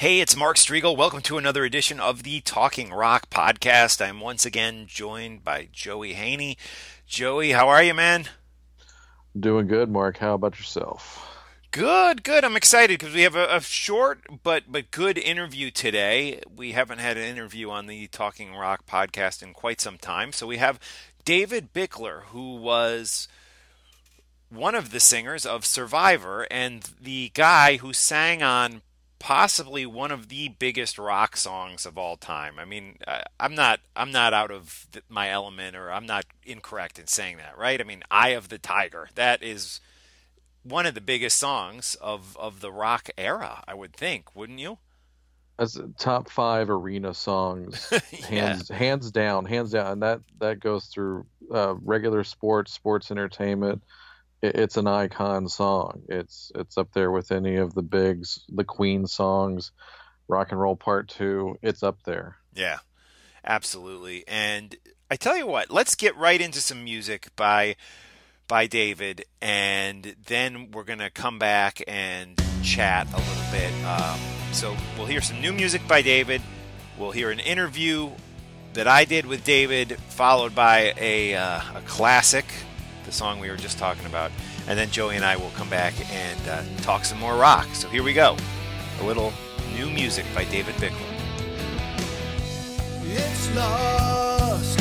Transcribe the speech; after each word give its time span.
Hey, 0.00 0.20
it's 0.20 0.34
Mark 0.34 0.56
Strigl. 0.56 0.96
Welcome 0.96 1.20
to 1.20 1.36
another 1.36 1.62
edition 1.62 2.00
of 2.00 2.22
the 2.22 2.40
Talking 2.40 2.90
Rock 2.90 3.28
podcast. 3.28 4.00
I'm 4.00 4.18
once 4.18 4.46
again 4.46 4.86
joined 4.86 5.44
by 5.44 5.68
Joey 5.72 6.14
Haney. 6.14 6.56
Joey, 7.06 7.50
how 7.50 7.68
are 7.68 7.82
you, 7.82 7.92
man? 7.92 8.24
Doing 9.38 9.66
good, 9.66 9.90
Mark. 9.90 10.16
How 10.16 10.32
about 10.32 10.58
yourself? 10.58 11.28
Good, 11.70 12.24
good. 12.24 12.46
I'm 12.46 12.56
excited 12.56 12.98
because 12.98 13.14
we 13.14 13.24
have 13.24 13.36
a, 13.36 13.54
a, 13.54 13.60
short 13.60 14.22
but 14.42 14.62
but 14.72 14.90
good 14.90 15.18
interview 15.18 15.70
today. 15.70 16.40
We 16.50 16.72
haven't 16.72 17.00
had 17.00 17.18
an 17.18 17.24
interview 17.24 17.68
on 17.68 17.84
the 17.84 18.06
Talking 18.06 18.54
Rock 18.54 18.86
podcast 18.86 19.42
in 19.42 19.52
quite 19.52 19.82
some 19.82 19.98
time, 19.98 20.32
so 20.32 20.46
we 20.46 20.56
have 20.56 20.80
David 21.26 21.74
Bickler, 21.74 22.22
who 22.28 22.56
was 22.56 23.28
one 24.48 24.74
of 24.74 24.92
the 24.92 25.00
singers 25.00 25.44
of 25.44 25.66
Survivor 25.66 26.46
and 26.50 26.88
the 26.98 27.32
guy 27.34 27.76
who 27.76 27.92
sang 27.92 28.42
on 28.42 28.80
possibly 29.20 29.86
one 29.86 30.10
of 30.10 30.28
the 30.28 30.48
biggest 30.48 30.98
rock 30.98 31.36
songs 31.36 31.86
of 31.86 31.96
all 31.96 32.16
time. 32.16 32.58
I 32.58 32.64
mean, 32.64 32.96
I'm 33.38 33.54
not 33.54 33.78
I'm 33.94 34.10
not 34.10 34.34
out 34.34 34.50
of 34.50 34.88
my 35.08 35.30
element 35.30 35.76
or 35.76 35.92
I'm 35.92 36.06
not 36.06 36.24
incorrect 36.42 36.98
in 36.98 37.06
saying 37.06 37.36
that, 37.36 37.56
right? 37.56 37.80
I 37.80 37.84
mean, 37.84 38.02
Eye 38.10 38.30
of 38.30 38.48
the 38.48 38.58
Tiger. 38.58 39.08
That 39.14 39.42
is 39.44 39.80
one 40.64 40.86
of 40.86 40.94
the 40.94 41.00
biggest 41.00 41.36
songs 41.36 41.94
of 42.00 42.36
of 42.38 42.60
the 42.60 42.72
rock 42.72 43.10
era, 43.16 43.62
I 43.68 43.74
would 43.74 43.92
think, 43.94 44.34
wouldn't 44.34 44.58
you? 44.58 44.78
As 45.58 45.78
top 45.98 46.30
5 46.30 46.70
arena 46.70 47.12
songs 47.12 47.90
hands 48.28 48.70
hands 48.70 49.10
down, 49.10 49.44
hands 49.44 49.70
down. 49.70 49.92
And 49.92 50.02
that 50.02 50.20
that 50.38 50.60
goes 50.60 50.86
through 50.86 51.26
uh, 51.54 51.74
regular 51.82 52.24
sports, 52.24 52.72
sports 52.72 53.10
entertainment, 53.10 53.82
it's 54.42 54.76
an 54.76 54.86
icon 54.86 55.48
song. 55.48 56.02
It's 56.08 56.50
it's 56.54 56.78
up 56.78 56.92
there 56.92 57.10
with 57.10 57.32
any 57.32 57.56
of 57.56 57.74
the 57.74 57.82
bigs, 57.82 58.40
the 58.48 58.64
Queen 58.64 59.06
songs, 59.06 59.72
Rock 60.28 60.48
and 60.50 60.60
Roll 60.60 60.76
Part 60.76 61.08
Two. 61.08 61.56
It's 61.62 61.82
up 61.82 62.02
there. 62.04 62.36
Yeah, 62.54 62.78
absolutely. 63.44 64.24
And 64.26 64.76
I 65.10 65.16
tell 65.16 65.36
you 65.36 65.46
what, 65.46 65.70
let's 65.70 65.94
get 65.94 66.16
right 66.16 66.40
into 66.40 66.60
some 66.60 66.84
music 66.84 67.28
by 67.36 67.76
by 68.48 68.66
David, 68.66 69.24
and 69.40 70.16
then 70.26 70.70
we're 70.72 70.84
gonna 70.84 71.10
come 71.10 71.38
back 71.38 71.82
and 71.86 72.40
chat 72.62 73.06
a 73.12 73.16
little 73.16 73.52
bit. 73.52 73.84
Um, 73.84 74.20
so 74.52 74.76
we'll 74.96 75.06
hear 75.06 75.20
some 75.20 75.40
new 75.40 75.52
music 75.52 75.86
by 75.86 76.02
David. 76.02 76.42
We'll 76.98 77.12
hear 77.12 77.30
an 77.30 77.40
interview 77.40 78.10
that 78.74 78.86
I 78.86 79.04
did 79.04 79.26
with 79.26 79.44
David, 79.44 79.98
followed 80.08 80.54
by 80.54 80.94
a, 80.96 81.34
uh, 81.34 81.60
a 81.76 81.80
classic 81.86 82.44
the 83.10 83.16
song 83.16 83.40
we 83.40 83.50
were 83.50 83.56
just 83.56 83.76
talking 83.76 84.06
about. 84.06 84.30
And 84.68 84.78
then 84.78 84.88
Joey 84.90 85.16
and 85.16 85.24
I 85.24 85.36
will 85.36 85.50
come 85.50 85.68
back 85.68 85.94
and 86.12 86.48
uh, 86.48 86.62
talk 86.82 87.04
some 87.04 87.18
more 87.18 87.34
rock. 87.34 87.66
So 87.74 87.88
here 87.88 88.02
we 88.02 88.12
go. 88.12 88.36
A 89.00 89.04
little 89.04 89.32
new 89.74 89.90
music 89.90 90.24
by 90.34 90.44
David 90.44 90.76
Bickler. 90.76 90.94
It's 93.02 93.56
lost, 93.56 94.78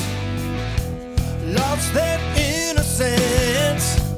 lost 1.43 1.93
that 1.95 2.19
innocence. 2.37 4.08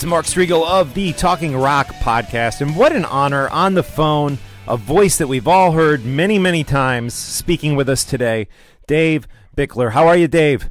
It's 0.00 0.06
Mark 0.06 0.24
Strigl 0.24 0.66
of 0.66 0.94
the 0.94 1.12
Talking 1.12 1.54
Rock 1.54 1.88
podcast, 1.96 2.62
and 2.62 2.74
what 2.74 2.96
an 2.96 3.04
honor 3.04 3.50
on 3.50 3.74
the 3.74 3.82
phone, 3.82 4.38
a 4.66 4.74
voice 4.74 5.18
that 5.18 5.26
we've 5.26 5.46
all 5.46 5.72
heard 5.72 6.06
many, 6.06 6.38
many 6.38 6.64
times 6.64 7.12
speaking 7.12 7.76
with 7.76 7.86
us 7.86 8.02
today, 8.02 8.48
Dave 8.86 9.28
Bickler. 9.54 9.90
How 9.90 10.08
are 10.08 10.16
you, 10.16 10.26
Dave? 10.26 10.70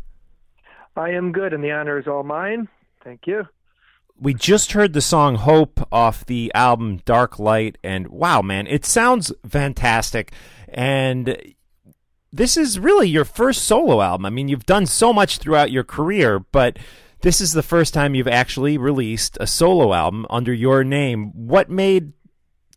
I 0.96 1.12
am 1.12 1.32
good, 1.32 1.54
and 1.54 1.64
the 1.64 1.70
honor 1.70 2.00
is 2.00 2.08
all 2.08 2.24
mine. 2.24 2.70
Thank 3.04 3.28
you. 3.28 3.48
We 4.20 4.34
just 4.34 4.72
heard 4.72 4.94
the 4.94 5.00
song 5.00 5.36
Hope 5.36 5.88
off 5.92 6.26
the 6.26 6.52
album 6.56 6.98
Dark 7.06 7.38
Light, 7.38 7.78
and 7.84 8.08
wow, 8.08 8.42
man, 8.42 8.66
it 8.66 8.84
sounds 8.84 9.32
fantastic. 9.48 10.32
And 10.70 11.38
this 12.34 12.58
is 12.58 12.80
really 12.80 13.08
your 13.08 13.26
first 13.26 13.64
solo 13.66 14.02
album. 14.02 14.26
I 14.26 14.32
mean, 14.32 14.48
you've 14.48 14.66
done 14.66 14.88
so 14.88 15.14
much 15.14 15.38
throughout 15.38 15.70
your 15.70 15.84
career, 15.84 16.40
but 16.40 16.80
this 17.22 17.42
is 17.42 17.54
the 17.54 17.64
first 17.64 17.94
time 17.94 18.16
you've 18.16 18.28
actually 18.28 18.78
released 18.78 19.38
a 19.42 19.48
solo 19.48 19.94
album 19.94 20.26
under 20.30 20.54
your 20.54 20.84
name. 20.84 21.32
What 21.34 21.70
made 21.70 22.14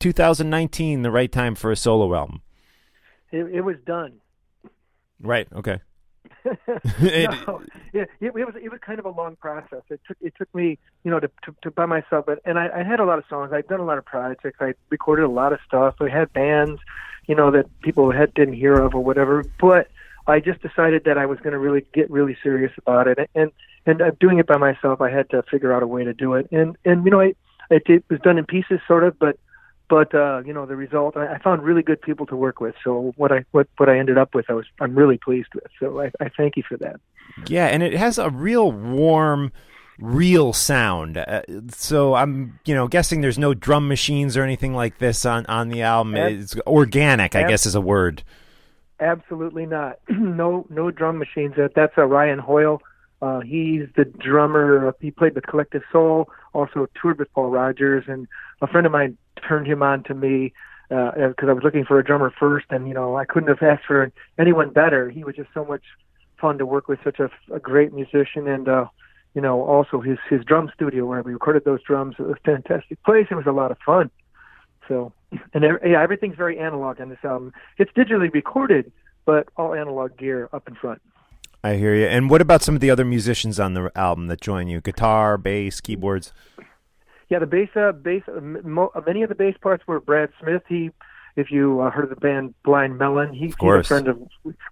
2019 0.01 1.03
the 1.03 1.11
right 1.11 1.31
time 1.31 1.55
for 1.55 1.71
a 1.71 1.77
solo 1.77 2.15
album? 2.15 2.43
It, 3.31 3.45
it 3.47 3.61
was 3.63 3.77
done. 3.87 4.21
Right. 5.21 5.47
Okay. 5.53 5.81
no, 6.45 7.63
yeah, 7.93 8.03
it, 8.03 8.09
it, 8.21 8.33
was 8.35 8.55
it 8.61 8.71
was 8.71 8.81
kind 8.85 8.99
of 8.99 9.05
a 9.05 9.11
long 9.11 9.37
process. 9.37 9.83
It 9.89 10.01
took 10.07 10.17
it 10.21 10.35
took 10.37 10.53
me, 10.53 10.77
you 11.05 11.11
know, 11.11 11.21
to 11.21 11.31
to, 11.45 11.55
to 11.63 11.71
by 11.71 11.87
myself. 11.87 12.27
But 12.27 12.41
and 12.45 12.59
I, 12.59 12.69
I 12.81 12.83
had 12.83 12.99
a 12.99 13.05
lot 13.05 13.19
of 13.19 13.25
songs. 13.29 13.53
I'd 13.53 13.69
done 13.69 13.79
a 13.79 13.85
lot 13.85 13.99
of 13.99 14.05
projects. 14.05 14.59
I 14.61 14.75
recorded 14.91 15.25
a 15.25 15.29
lot 15.29 15.53
of 15.53 15.61
stuff. 15.65 15.95
I 16.01 16.09
had 16.09 16.33
bands, 16.33 16.81
you 17.29 17.37
know, 17.37 17.53
that 17.53 17.67
people 17.81 18.11
had 18.11 18.35
didn't 18.35 18.55
hear 18.55 18.75
of 18.75 18.95
or 18.95 19.05
whatever. 19.05 19.45
But 19.61 19.89
I 20.27 20.41
just 20.41 20.61
decided 20.63 21.05
that 21.05 21.17
I 21.17 21.27
was 21.27 21.39
going 21.39 21.53
to 21.53 21.59
really 21.59 21.87
get 21.95 22.11
really 22.11 22.37
serious 22.43 22.73
about 22.77 23.07
it. 23.07 23.19
And 23.37 23.53
and 23.87 24.01
doing 24.21 24.39
it 24.39 24.47
by 24.47 24.59
myself, 24.59 25.01
I 25.01 25.11
had 25.11 25.29
to 25.31 25.43
figure 25.51 25.73
out 25.73 25.83
a 25.83 25.87
way 25.87 26.05
to 26.05 26.13
do 26.13 26.35
it. 26.35 26.49
And 26.53 26.77
and 26.85 27.05
you 27.05 27.11
know, 27.11 27.21
I 27.21 27.35
it, 27.71 27.83
it 27.87 28.05
was 28.09 28.21
done 28.21 28.39
in 28.39 28.45
pieces, 28.45 28.81
sort 28.87 29.05
of, 29.05 29.19
but 29.19 29.39
but 29.93 30.15
uh, 30.15 30.43
you 30.47 30.55
know 30.55 30.65
the 30.65 30.75
result 30.75 31.19
I, 31.19 31.35
I 31.35 31.39
found 31.39 31.63
really 31.63 31.83
good 31.83 32.01
people 32.01 32.25
to 32.27 32.37
work 32.37 32.61
with. 32.61 32.75
So 32.83 33.13
what 33.17 33.31
i 33.31 33.45
what 33.51 33.69
what 33.77 33.91
i 33.91 33.99
ended 33.99 34.17
up 34.17 34.35
with 34.35 34.47
i 34.49 34.55
was 34.55 34.65
i'm 34.81 34.95
really 34.95 35.19
pleased 35.19 35.55
with. 35.55 35.67
So 35.79 36.01
i, 36.01 36.11
I 36.19 36.31
thank 36.35 36.57
you 36.57 36.63
for 36.67 36.79
that. 36.79 36.99
Yeah 37.47 37.67
and 37.67 37.83
it 37.83 37.93
has 37.93 38.17
a 38.17 38.31
real 38.31 38.73
warm 38.73 39.53
real 39.99 40.55
sound. 40.55 41.19
Uh, 41.19 41.43
so 41.69 42.15
i'm 42.15 42.59
you 42.65 42.75
know 42.75 42.89
guessing 42.89 43.21
there's 43.21 43.39
no 43.39 43.53
drum 43.53 43.87
machines 43.87 44.35
or 44.35 44.43
anything 44.43 44.75
like 44.75 44.97
this 44.97 45.27
on 45.27 45.45
on 45.45 45.69
the 45.69 45.83
album. 45.83 46.17
It's 46.17 46.57
organic 46.67 47.37
i 47.37 47.47
guess 47.47 47.67
is 47.67 47.75
a 47.75 47.81
word. 47.81 48.23
Absolutely 48.99 49.67
not. 49.67 49.99
No 50.09 50.65
no 50.71 50.91
drum 50.91 51.19
machines. 51.19 51.57
That 51.57 51.75
that's 51.75 51.99
a 51.99 52.07
ryan 52.07 52.39
hoyle 52.39 52.81
uh, 53.23 53.41
he's 53.41 53.87
the 53.97 54.05
drummer. 54.05 54.95
He 55.01 55.13
played 55.13 55.37
with 55.37 55.47
Collective 55.47 55.83
Soul, 55.93 56.29
also 56.53 56.89
toured 57.01 57.21
with 57.21 57.33
Paul 57.33 57.51
Rodgers, 57.51 58.05
and 58.09 58.27
a 58.61 58.67
friend 58.67 58.85
of 58.85 58.93
mine 58.93 59.17
turned 59.49 59.69
him 59.69 59.83
on 59.83 60.03
to 60.05 60.15
me 60.15 60.53
because 60.89 61.35
uh, 61.43 61.51
I 61.51 61.53
was 61.53 61.63
looking 61.63 61.85
for 61.85 61.99
a 62.01 62.05
drummer 62.05 62.33
first, 62.39 62.67
and 62.71 62.89
you 62.89 62.95
know 62.95 63.17
I 63.17 63.25
couldn't 63.25 63.49
have 63.49 63.63
asked 63.63 63.87
for 63.87 64.13
anyone 64.39 64.71
better. 64.71 65.09
He 65.09 65.23
was 65.23 65.37
just 65.37 65.51
so 65.55 65.65
much 65.65 65.83
fun 66.41 66.59
to 66.59 66.67
work 66.67 66.89
with, 66.89 66.99
such 67.05 67.21
a, 67.21 67.31
a 67.55 67.61
great 67.61 67.93
musician, 67.95 68.49
and 68.49 68.69
uh, 68.69 68.87
you 69.35 69.41
know 69.41 69.63
also 69.63 70.01
his 70.01 70.19
his 70.29 70.45
drum 70.45 70.71
studio 70.75 71.07
where 71.07 71.23
we 71.23 71.33
recorded 71.33 71.65
those 71.65 71.83
drums. 71.83 72.17
It 72.19 72.23
was 72.23 72.37
a 72.37 72.45
fantastic 72.45 73.03
place. 73.05 73.29
It 73.31 73.37
was 73.37 73.47
a 73.47 73.53
lot 73.53 73.71
of 73.71 73.79
fun. 73.87 74.11
So, 74.89 75.13
and 75.55 75.65
yeah, 75.65 76.03
everything's 76.03 76.37
very 76.37 76.59
analog 76.59 77.01
on 77.01 77.09
this 77.09 77.25
album. 77.25 77.53
It's 77.79 77.93
digitally 77.93 78.33
recorded, 78.35 78.91
but 79.25 79.49
all 79.57 79.75
analog 79.75 80.19
gear 80.19 80.49
up 80.53 80.67
in 80.67 80.75
front. 80.75 81.01
I 81.65 81.75
hear 81.77 81.95
you. 81.95 82.07
And 82.07 82.29
what 82.29 82.41
about 82.41 82.63
some 82.63 82.75
of 82.75 82.81
the 82.81 82.91
other 82.91 83.05
musicians 83.05 83.61
on 83.61 83.75
the 83.75 83.93
album 83.95 84.27
that 84.27 84.41
join 84.41 84.67
you? 84.67 84.81
Guitar, 84.81 85.39
bass, 85.39 85.81
keyboards. 85.81 86.33
Yeah, 87.29 87.39
the 87.39 87.47
bass, 87.47 87.69
uh, 87.77 87.93
bass. 87.93 88.23
Uh, 88.27 88.41
mo- 88.41 88.91
uh, 88.95 89.01
many 89.07 89.23
of 89.23 89.29
the 89.29 89.35
bass 89.35 89.55
parts 89.61 89.87
were 89.87 90.01
Brad 90.01 90.31
Smith. 90.41 90.63
He, 90.69 90.91
if 91.37 91.51
you 91.51 91.81
uh, 91.81 91.91
heard 91.91 92.05
of 92.05 92.11
the 92.11 92.17
band 92.17 92.55
Blind 92.65 92.99
Melon, 92.99 93.33
he, 93.33 93.47
he's 93.47 93.55
a 93.63 93.83
friend 93.85 94.09
of 94.09 94.19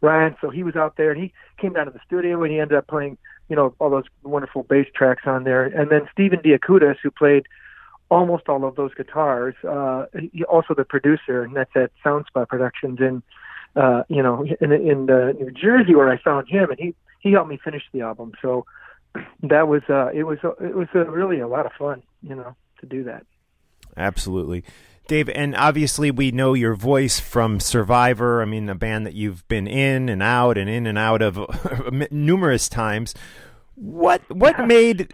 Ryan, 0.01 0.37
so 0.41 0.51
he 0.51 0.63
was 0.63 0.77
out 0.77 0.97
there 0.97 1.13
and 1.13 1.23
he 1.23 1.33
came 1.59 1.73
down 1.73 1.87
to 1.87 1.93
the 1.93 2.01
studio 2.05 2.43
and 2.43 2.53
he 2.53 2.59
ended 2.59 2.77
up 2.77 2.87
playing, 2.89 3.19
you 3.49 3.57
know, 3.57 3.75
all 3.79 3.89
those 3.89 4.05
wonderful 4.25 4.65
bass 4.65 4.87
tracks 4.95 5.23
on 5.27 5.45
there. 5.45 5.65
And 5.65 5.91
then 5.91 6.09
Stephen 6.13 6.41
Diakutis, 6.41 6.97
who 7.03 7.11
played 7.11 7.47
almost 8.11 8.49
all 8.49 8.65
of 8.65 8.75
those 8.75 8.93
guitars, 8.95 9.55
uh, 9.67 10.07
he, 10.33 10.45
also 10.45 10.75
the 10.75 10.85
producer, 10.85 11.45
and 11.45 11.55
that's 11.55 11.71
at 11.77 11.93
Soundspot 12.05 12.49
Productions 12.49 12.99
in, 13.01 13.23
uh, 13.77 14.03
you 14.09 14.23
know, 14.23 14.45
in 14.61 14.73
in 14.73 15.11
uh, 15.11 15.33
New 15.33 15.51
Jersey 15.51 15.95
where 15.95 16.11
I 16.11 16.19
found 16.19 16.49
him, 16.49 16.71
and 16.71 16.79
he 16.79 16.95
he 17.21 17.33
helped 17.33 17.49
me 17.49 17.59
finish 17.63 17.83
the 17.93 18.03
album. 18.03 18.33
So 18.43 18.67
that 19.43 19.69
was 19.69 19.83
uh, 19.89 20.09
it 20.13 20.25
was 20.25 20.39
it 20.61 20.75
was 20.75 20.89
uh, 20.95 21.07
really 21.07 21.41
a 21.41 21.49
lot 21.49 21.67
of 21.67 21.73
fun, 21.73 22.03
you 22.23 22.35
know, 22.35 22.55
to 22.81 22.87
do 22.87 23.05
that. 23.05 23.25
Absolutely. 23.97 24.65
Dave, 25.07 25.29
and 25.31 25.57
obviously 25.57 26.13
we 26.13 26.31
know 26.31 26.55
your 26.55 26.75
voice 26.75 27.19
from 27.19 27.59
Survivor. 27.59 28.43
I 28.43 28.45
mean, 28.45 28.69
a 28.69 28.77
band 28.77 29.07
that 29.07 29.15
you've 29.15 29.47
been 29.49 29.67
in 29.67 30.09
and 30.09 30.23
out 30.23 30.57
and 30.57 30.71
in 30.71 30.87
and 30.87 30.97
out 30.97 31.21
of 31.21 31.41
numerous 32.13 32.69
times. 32.69 33.15
What 33.75 34.23
what 34.31 34.67
made 34.67 35.13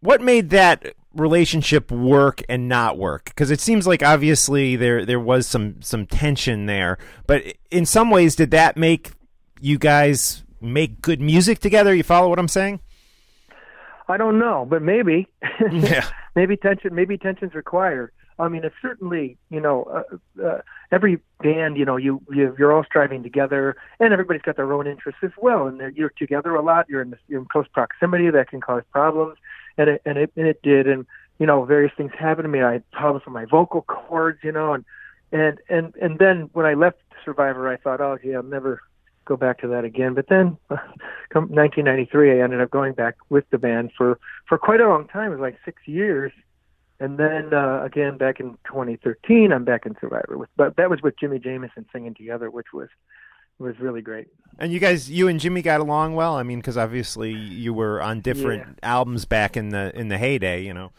what 0.00 0.20
made 0.20 0.50
that 0.50 0.94
relationship 1.14 1.90
work 1.90 2.42
and 2.48 2.68
not 2.68 2.98
work? 2.98 3.26
Because 3.26 3.50
it 3.50 3.60
seems 3.60 3.86
like 3.86 4.02
obviously 4.02 4.76
there 4.76 5.04
there 5.04 5.20
was 5.20 5.46
some 5.46 5.80
some 5.82 6.06
tension 6.06 6.66
there, 6.66 6.98
but 7.26 7.42
in 7.70 7.86
some 7.86 8.10
ways, 8.10 8.36
did 8.36 8.50
that 8.52 8.76
make 8.76 9.12
you 9.60 9.78
guys 9.78 10.42
make 10.62 11.02
good 11.02 11.20
music 11.20 11.58
together. 11.58 11.94
You 11.94 12.02
follow 12.02 12.28
what 12.28 12.38
I'm 12.38 12.48
saying? 12.48 12.80
I 14.08 14.16
don't 14.16 14.38
know, 14.38 14.66
but 14.68 14.82
maybe. 14.82 15.28
Yeah. 15.70 16.06
maybe 16.34 16.56
tension. 16.56 16.94
Maybe 16.94 17.16
tension's 17.18 17.54
required. 17.54 18.12
I 18.38 18.48
mean, 18.48 18.64
it's 18.64 18.74
certainly 18.82 19.38
you 19.50 19.60
know 19.60 19.84
uh, 19.84 20.44
uh, 20.44 20.60
every 20.90 21.20
band 21.40 21.76
you 21.76 21.84
know 21.84 21.96
you, 21.96 22.20
you 22.30 22.54
you're 22.58 22.72
all 22.72 22.84
striving 22.84 23.22
together, 23.22 23.76
and 24.00 24.12
everybody's 24.12 24.42
got 24.42 24.56
their 24.56 24.72
own 24.72 24.86
interests 24.86 25.20
as 25.22 25.30
well, 25.40 25.66
and 25.66 25.96
you're 25.96 26.12
together 26.18 26.54
a 26.54 26.62
lot. 26.62 26.88
You're 26.88 27.02
in 27.02 27.10
this, 27.10 27.20
you're 27.28 27.40
in 27.40 27.46
close 27.46 27.66
proximity 27.72 28.30
that 28.30 28.48
can 28.48 28.60
cause 28.60 28.82
problems, 28.90 29.36
and 29.78 29.88
it 29.88 30.02
and 30.04 30.18
it 30.18 30.32
and 30.36 30.46
it 30.46 30.60
did, 30.62 30.86
and 30.86 31.06
you 31.38 31.46
know 31.46 31.64
various 31.64 31.92
things 31.96 32.12
happened 32.18 32.44
to 32.44 32.48
me. 32.48 32.62
I 32.62 32.72
had 32.74 32.90
problems 32.90 33.24
with 33.24 33.32
my 33.32 33.44
vocal 33.44 33.82
cords, 33.82 34.38
you 34.42 34.52
know, 34.52 34.74
and 34.74 34.84
and 35.32 35.58
and 35.68 35.94
and 35.96 36.18
then 36.18 36.50
when 36.52 36.66
I 36.66 36.74
left 36.74 36.98
Survivor, 37.24 37.68
I 37.68 37.76
thought, 37.76 38.00
oh 38.00 38.18
yeah, 38.22 38.36
I'll 38.36 38.42
never 38.42 38.80
go 39.24 39.36
back 39.36 39.60
to 39.60 39.68
that 39.68 39.84
again. 39.84 40.14
But 40.14 40.28
then, 40.28 40.56
come 41.30 41.48
1993, 41.48 42.32
I 42.32 42.44
ended 42.44 42.60
up 42.60 42.70
going 42.70 42.92
back 42.92 43.16
with 43.28 43.48
the 43.50 43.58
band 43.58 43.92
for 43.96 44.18
for 44.48 44.58
quite 44.58 44.80
a 44.80 44.88
long 44.88 45.08
time. 45.08 45.32
It 45.32 45.36
was 45.36 45.40
like 45.40 45.58
six 45.64 45.82
years, 45.86 46.32
and 47.00 47.18
then 47.18 47.54
uh, 47.54 47.82
again 47.84 48.18
back 48.18 48.40
in 48.40 48.58
2013, 48.66 49.52
I'm 49.52 49.64
back 49.64 49.86
in 49.86 49.96
Survivor 50.00 50.36
with. 50.38 50.50
But 50.56 50.76
that 50.76 50.90
was 50.90 51.02
with 51.02 51.14
Jimi 51.16 51.42
Jamison 51.42 51.86
singing 51.92 52.14
together, 52.14 52.50
which 52.50 52.72
was 52.72 52.88
was 53.58 53.78
really 53.78 54.02
great. 54.02 54.28
And 54.58 54.72
you 54.72 54.80
guys, 54.80 55.10
you 55.10 55.28
and 55.28 55.40
Jimi 55.40 55.62
got 55.62 55.80
along 55.80 56.14
well. 56.14 56.36
I 56.36 56.42
mean, 56.42 56.58
because 56.58 56.76
obviously 56.76 57.32
you 57.32 57.72
were 57.72 58.02
on 58.02 58.20
different 58.20 58.64
yeah. 58.66 58.90
albums 58.90 59.24
back 59.24 59.56
in 59.56 59.70
the 59.70 59.98
in 59.98 60.08
the 60.08 60.18
heyday, 60.18 60.62
you 60.62 60.74
know. 60.74 60.92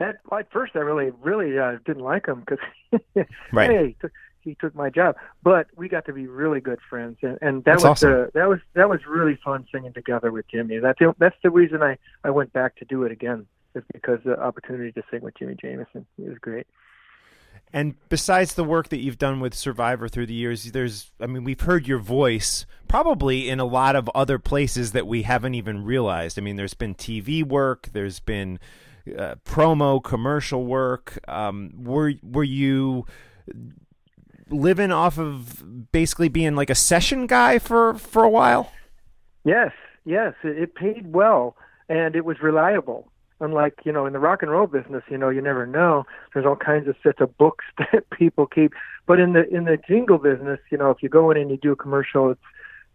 At, 0.00 0.16
at 0.36 0.50
first, 0.52 0.74
I 0.74 0.80
really, 0.80 1.12
really 1.22 1.58
uh, 1.58 1.78
didn't 1.84 2.02
like 2.02 2.26
him 2.26 2.40
because, 2.40 3.26
right. 3.52 3.70
hey, 3.70 3.96
he 4.42 4.56
took 4.56 4.74
my 4.74 4.90
job. 4.90 5.16
But 5.42 5.68
we 5.76 5.88
got 5.88 6.06
to 6.06 6.12
be 6.12 6.26
really 6.26 6.60
good 6.60 6.80
friends, 6.88 7.18
and, 7.22 7.38
and 7.40 7.64
that 7.64 7.72
that's 7.72 7.82
was 7.82 7.90
awesome. 7.90 8.10
the, 8.10 8.30
that 8.34 8.48
was 8.48 8.60
that 8.74 8.88
was 8.88 9.00
really 9.06 9.38
fun 9.44 9.66
singing 9.72 9.92
together 9.92 10.30
with 10.30 10.46
Jimi. 10.48 10.80
That's 10.82 10.98
the, 10.98 11.14
that's 11.18 11.36
the 11.42 11.50
reason 11.50 11.82
I 11.82 11.98
I 12.24 12.30
went 12.30 12.52
back 12.52 12.76
to 12.76 12.84
do 12.84 13.04
it 13.04 13.12
again, 13.12 13.46
is 13.74 13.84
because 13.92 14.18
the 14.24 14.38
opportunity 14.40 14.92
to 14.92 15.02
sing 15.10 15.22
with 15.22 15.34
Jimi 15.34 15.60
Jamison 15.60 16.06
it 16.18 16.28
was 16.28 16.38
great. 16.38 16.66
And 17.72 17.94
besides 18.08 18.54
the 18.54 18.64
work 18.64 18.90
that 18.90 18.98
you've 18.98 19.18
done 19.18 19.40
with 19.40 19.54
Survivor 19.54 20.08
through 20.08 20.26
the 20.26 20.34
years, 20.34 20.70
there's, 20.72 21.10
I 21.20 21.26
mean, 21.26 21.42
we've 21.42 21.60
heard 21.60 21.88
your 21.88 21.98
voice 21.98 22.66
probably 22.86 23.48
in 23.48 23.60
a 23.60 23.64
lot 23.64 23.96
of 23.96 24.10
other 24.14 24.38
places 24.38 24.92
that 24.92 25.06
we 25.06 25.22
haven't 25.22 25.54
even 25.54 25.82
realized. 25.82 26.38
I 26.38 26.42
mean, 26.42 26.56
there's 26.56 26.74
been 26.74 26.94
TV 26.94 27.42
work, 27.42 27.88
there's 27.92 28.20
been 28.20 28.58
uh, 29.18 29.36
promo, 29.44 30.02
commercial 30.02 30.64
work. 30.66 31.18
Um, 31.26 31.72
were 31.76 32.12
were 32.22 32.44
you 32.44 33.06
living 34.50 34.92
off 34.92 35.18
of 35.18 35.90
basically 35.92 36.28
being 36.28 36.54
like 36.54 36.70
a 36.70 36.74
session 36.74 37.26
guy 37.26 37.58
for 37.58 37.94
for 37.94 38.22
a 38.22 38.30
while? 38.30 38.72
Yes, 39.44 39.72
yes, 40.04 40.34
it, 40.44 40.58
it 40.58 40.74
paid 40.74 41.12
well 41.12 41.56
and 41.88 42.16
it 42.16 42.24
was 42.24 42.40
reliable. 42.40 43.11
Unlike 43.42 43.80
you 43.84 43.92
know 43.92 44.06
in 44.06 44.12
the 44.12 44.18
rock 44.18 44.42
and 44.42 44.50
roll 44.50 44.66
business, 44.66 45.02
you 45.10 45.18
know 45.18 45.28
you 45.28 45.42
never 45.42 45.66
know. 45.66 46.04
There's 46.32 46.46
all 46.46 46.56
kinds 46.56 46.88
of 46.88 46.96
sets 47.02 47.20
of 47.20 47.36
books 47.36 47.64
that 47.78 48.08
people 48.10 48.46
keep. 48.46 48.72
But 49.06 49.20
in 49.20 49.32
the 49.32 49.48
in 49.54 49.64
the 49.64 49.76
jingle 49.76 50.18
business, 50.18 50.60
you 50.70 50.78
know, 50.78 50.90
if 50.90 51.02
you 51.02 51.08
go 51.08 51.30
in 51.30 51.36
and 51.36 51.50
you 51.50 51.56
do 51.56 51.72
a 51.72 51.76
commercial, 51.76 52.30
it's 52.30 52.40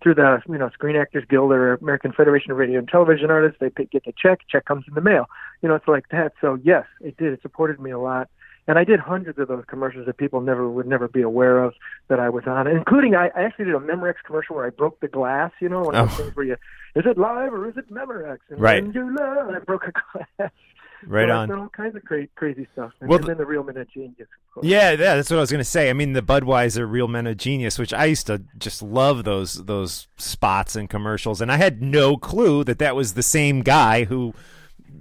through 0.01 0.15
the 0.15 0.41
you 0.47 0.57
know 0.57 0.69
Screen 0.69 0.95
Actors 0.95 1.25
Guild 1.29 1.51
or 1.51 1.73
American 1.73 2.13
Federation 2.13 2.51
of 2.51 2.57
Radio 2.57 2.79
and 2.79 2.87
Television 2.87 3.29
Artists. 3.29 3.57
They 3.59 3.69
pay, 3.69 3.85
get 3.85 4.05
the 4.05 4.13
check. 4.17 4.39
Check 4.49 4.65
comes 4.65 4.85
in 4.87 4.93
the 4.93 5.01
mail. 5.01 5.25
You 5.61 5.69
know, 5.69 5.75
it's 5.75 5.87
like 5.87 6.09
that. 6.09 6.33
So 6.39 6.57
yes, 6.63 6.85
it 7.01 7.17
did. 7.17 7.33
It 7.33 7.41
supported 7.41 7.79
me 7.79 7.91
a 7.91 7.99
lot 7.99 8.29
and 8.67 8.77
I 8.77 8.83
did 8.83 8.99
hundreds 8.99 9.39
of 9.39 9.47
those 9.47 9.63
commercials 9.67 10.05
that 10.05 10.17
people 10.17 10.41
never 10.41 10.69
would 10.69 10.87
never 10.87 11.07
be 11.07 11.21
aware 11.21 11.63
of 11.63 11.73
that 12.09 12.19
I 12.19 12.29
was 12.29 12.43
on, 12.45 12.67
including 12.67 13.15
I, 13.15 13.29
I 13.35 13.43
actually 13.43 13.65
did 13.65 13.75
a 13.75 13.79
Memorex 13.79 14.15
commercial 14.25 14.55
where 14.55 14.65
I 14.65 14.69
broke 14.69 14.99
the 14.99 15.07
glass. 15.07 15.51
You 15.61 15.69
know, 15.69 15.81
one 15.81 15.95
of 15.95 16.09
those 16.09 16.19
oh. 16.19 16.23
things 16.23 16.35
where 16.35 16.45
you 16.45 16.57
is 16.95 17.05
it 17.05 17.17
live 17.17 17.53
or 17.53 17.69
is 17.69 17.77
it 17.77 17.91
Memorex? 17.91 18.39
And 18.49 18.59
right. 18.59 18.83
you 18.83 19.15
love, 19.15 19.49
I 19.49 19.59
broke 19.59 19.85
a 19.87 19.91
glass. 19.91 20.51
Right 21.05 21.29
so 21.29 21.35
on. 21.35 21.51
All 21.51 21.69
kinds 21.69 21.95
of 21.95 22.03
crazy, 22.03 22.29
crazy 22.35 22.67
stuff. 22.73 22.91
And, 22.99 23.09
well, 23.09 23.19
and 23.19 23.27
then 23.27 23.37
the 23.37 23.45
Real 23.45 23.63
Men 23.63 23.77
of 23.77 23.87
Genius. 23.87 24.27
Yeah, 24.63 24.91
yeah, 24.91 25.15
that's 25.15 25.29
what 25.29 25.37
I 25.37 25.41
was 25.41 25.51
going 25.51 25.59
to 25.59 25.63
say. 25.63 25.91
I 25.91 25.93
mean, 25.93 26.13
the 26.13 26.23
Budweiser 26.23 26.89
Real 26.89 27.07
Men 27.07 27.27
of 27.27 27.37
Genius, 27.37 27.77
which 27.77 27.93
I 27.93 28.05
used 28.05 28.25
to 28.27 28.41
just 28.57 28.81
love 28.81 29.23
those 29.23 29.65
those 29.65 30.07
spots 30.17 30.75
and 30.75 30.89
commercials, 30.89 31.39
and 31.39 31.51
I 31.51 31.57
had 31.57 31.83
no 31.83 32.17
clue 32.17 32.63
that 32.63 32.79
that 32.79 32.95
was 32.95 33.13
the 33.13 33.21
same 33.21 33.61
guy 33.61 34.05
who 34.05 34.33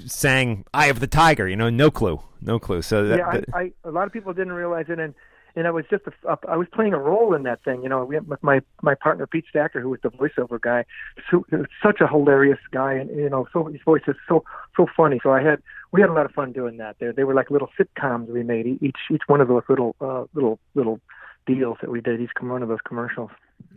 sang 0.07 0.65
"Eye 0.75 0.87
of 0.87 1.01
the 1.01 1.07
Tiger." 1.07 1.49
You 1.49 1.57
know, 1.57 1.71
no 1.71 1.91
clue, 1.91 2.21
no 2.41 2.59
clue. 2.59 2.83
So 2.83 3.07
that, 3.09 3.19
yeah, 3.19 3.41
I, 3.55 3.61
I, 3.61 3.73
a 3.85 3.91
lot 3.91 4.07
of 4.07 4.13
people 4.13 4.33
didn't 4.33 4.53
realize 4.53 4.87
it, 4.89 4.99
and 4.99 5.15
and 5.57 5.67
I 5.67 5.71
was 5.71 5.87
just 5.91 6.05
a, 6.07 6.39
I 6.49 6.57
was 6.57 6.69
playing 6.73 6.93
a 6.93 6.99
role 6.99 7.35
in 7.35 7.43
that 7.45 7.65
thing. 7.65 7.83
You 7.83 7.89
know, 7.89 8.05
we, 8.05 8.19
with 8.19 8.43
my 8.43 8.61
my 8.83 8.95
partner 8.95 9.27
Pete 9.27 9.47
Stacker, 9.49 9.81
who 9.81 9.89
was 9.89 10.01
the 10.03 10.11
voiceover 10.11 10.61
guy, 10.61 10.85
so, 11.31 11.45
such 11.83 12.01
a 12.01 12.07
hilarious 12.07 12.59
guy, 12.71 12.93
and 12.95 13.11
you 13.11 13.31
know, 13.31 13.49
so 13.53 13.65
his 13.65 13.81
voice 13.83 14.03
is 14.07 14.17
so 14.29 14.45
so 14.77 14.87
funny. 14.95 15.19
So 15.23 15.33
I 15.33 15.43
had 15.43 15.63
we 15.93 16.03
had 16.03 16.11
a 16.11 16.13
lot 16.13 16.27
of 16.27 16.33
fun 16.33 16.53
doing 16.53 16.77
that. 16.77 16.97
There, 17.01 17.13
they 17.13 17.25
were 17.25 17.35
like 17.35 17.51
little 17.51 17.71
sitcoms 17.79 18.29
we 18.29 18.43
made. 18.43 18.67
Each 18.83 18.99
each 19.11 19.23
one 19.27 19.41
of 19.41 19.49
those 19.49 19.63
little 19.69 19.97
uh, 20.01 20.25
little 20.35 20.59
little 20.75 21.01
deals 21.47 21.79
that 21.81 21.91
we 21.91 22.01
did. 22.01 22.21
Each 22.21 22.31
one 22.41 22.63
of 22.63 22.69
those 22.69 22.81
commercials. 22.87 23.31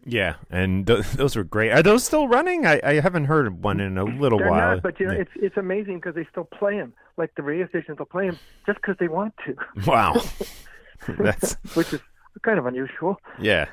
Yeah, 0.05 0.35
and 0.49 0.87
th- 0.87 1.05
those 1.13 1.35
were 1.35 1.43
great. 1.43 1.71
Are 1.71 1.83
those 1.83 2.03
still 2.03 2.27
running? 2.27 2.65
I, 2.65 2.79
I 2.83 2.99
haven't 2.99 3.25
heard 3.25 3.63
one 3.63 3.79
in 3.79 3.97
a 3.97 4.03
little 4.03 4.39
They're 4.39 4.49
while. 4.49 4.75
Not, 4.75 4.83
but 4.83 4.99
you 4.99 5.07
know, 5.07 5.13
it's 5.13 5.31
it's 5.35 5.57
amazing 5.57 5.95
because 5.95 6.15
they 6.15 6.27
still 6.31 6.45
play 6.45 6.77
them. 6.77 6.93
Like 7.17 7.35
the 7.35 7.43
radio 7.43 7.67
stations 7.67 7.99
will 7.99 8.05
play 8.05 8.27
them 8.27 8.39
just 8.65 8.81
because 8.81 8.95
they 8.99 9.07
want 9.07 9.33
to. 9.45 9.55
Wow, 9.85 10.21
that's 11.19 11.55
which 11.75 11.93
is 11.93 12.01
kind 12.41 12.59
of 12.59 12.65
unusual. 12.65 13.17
Yeah, 13.39 13.67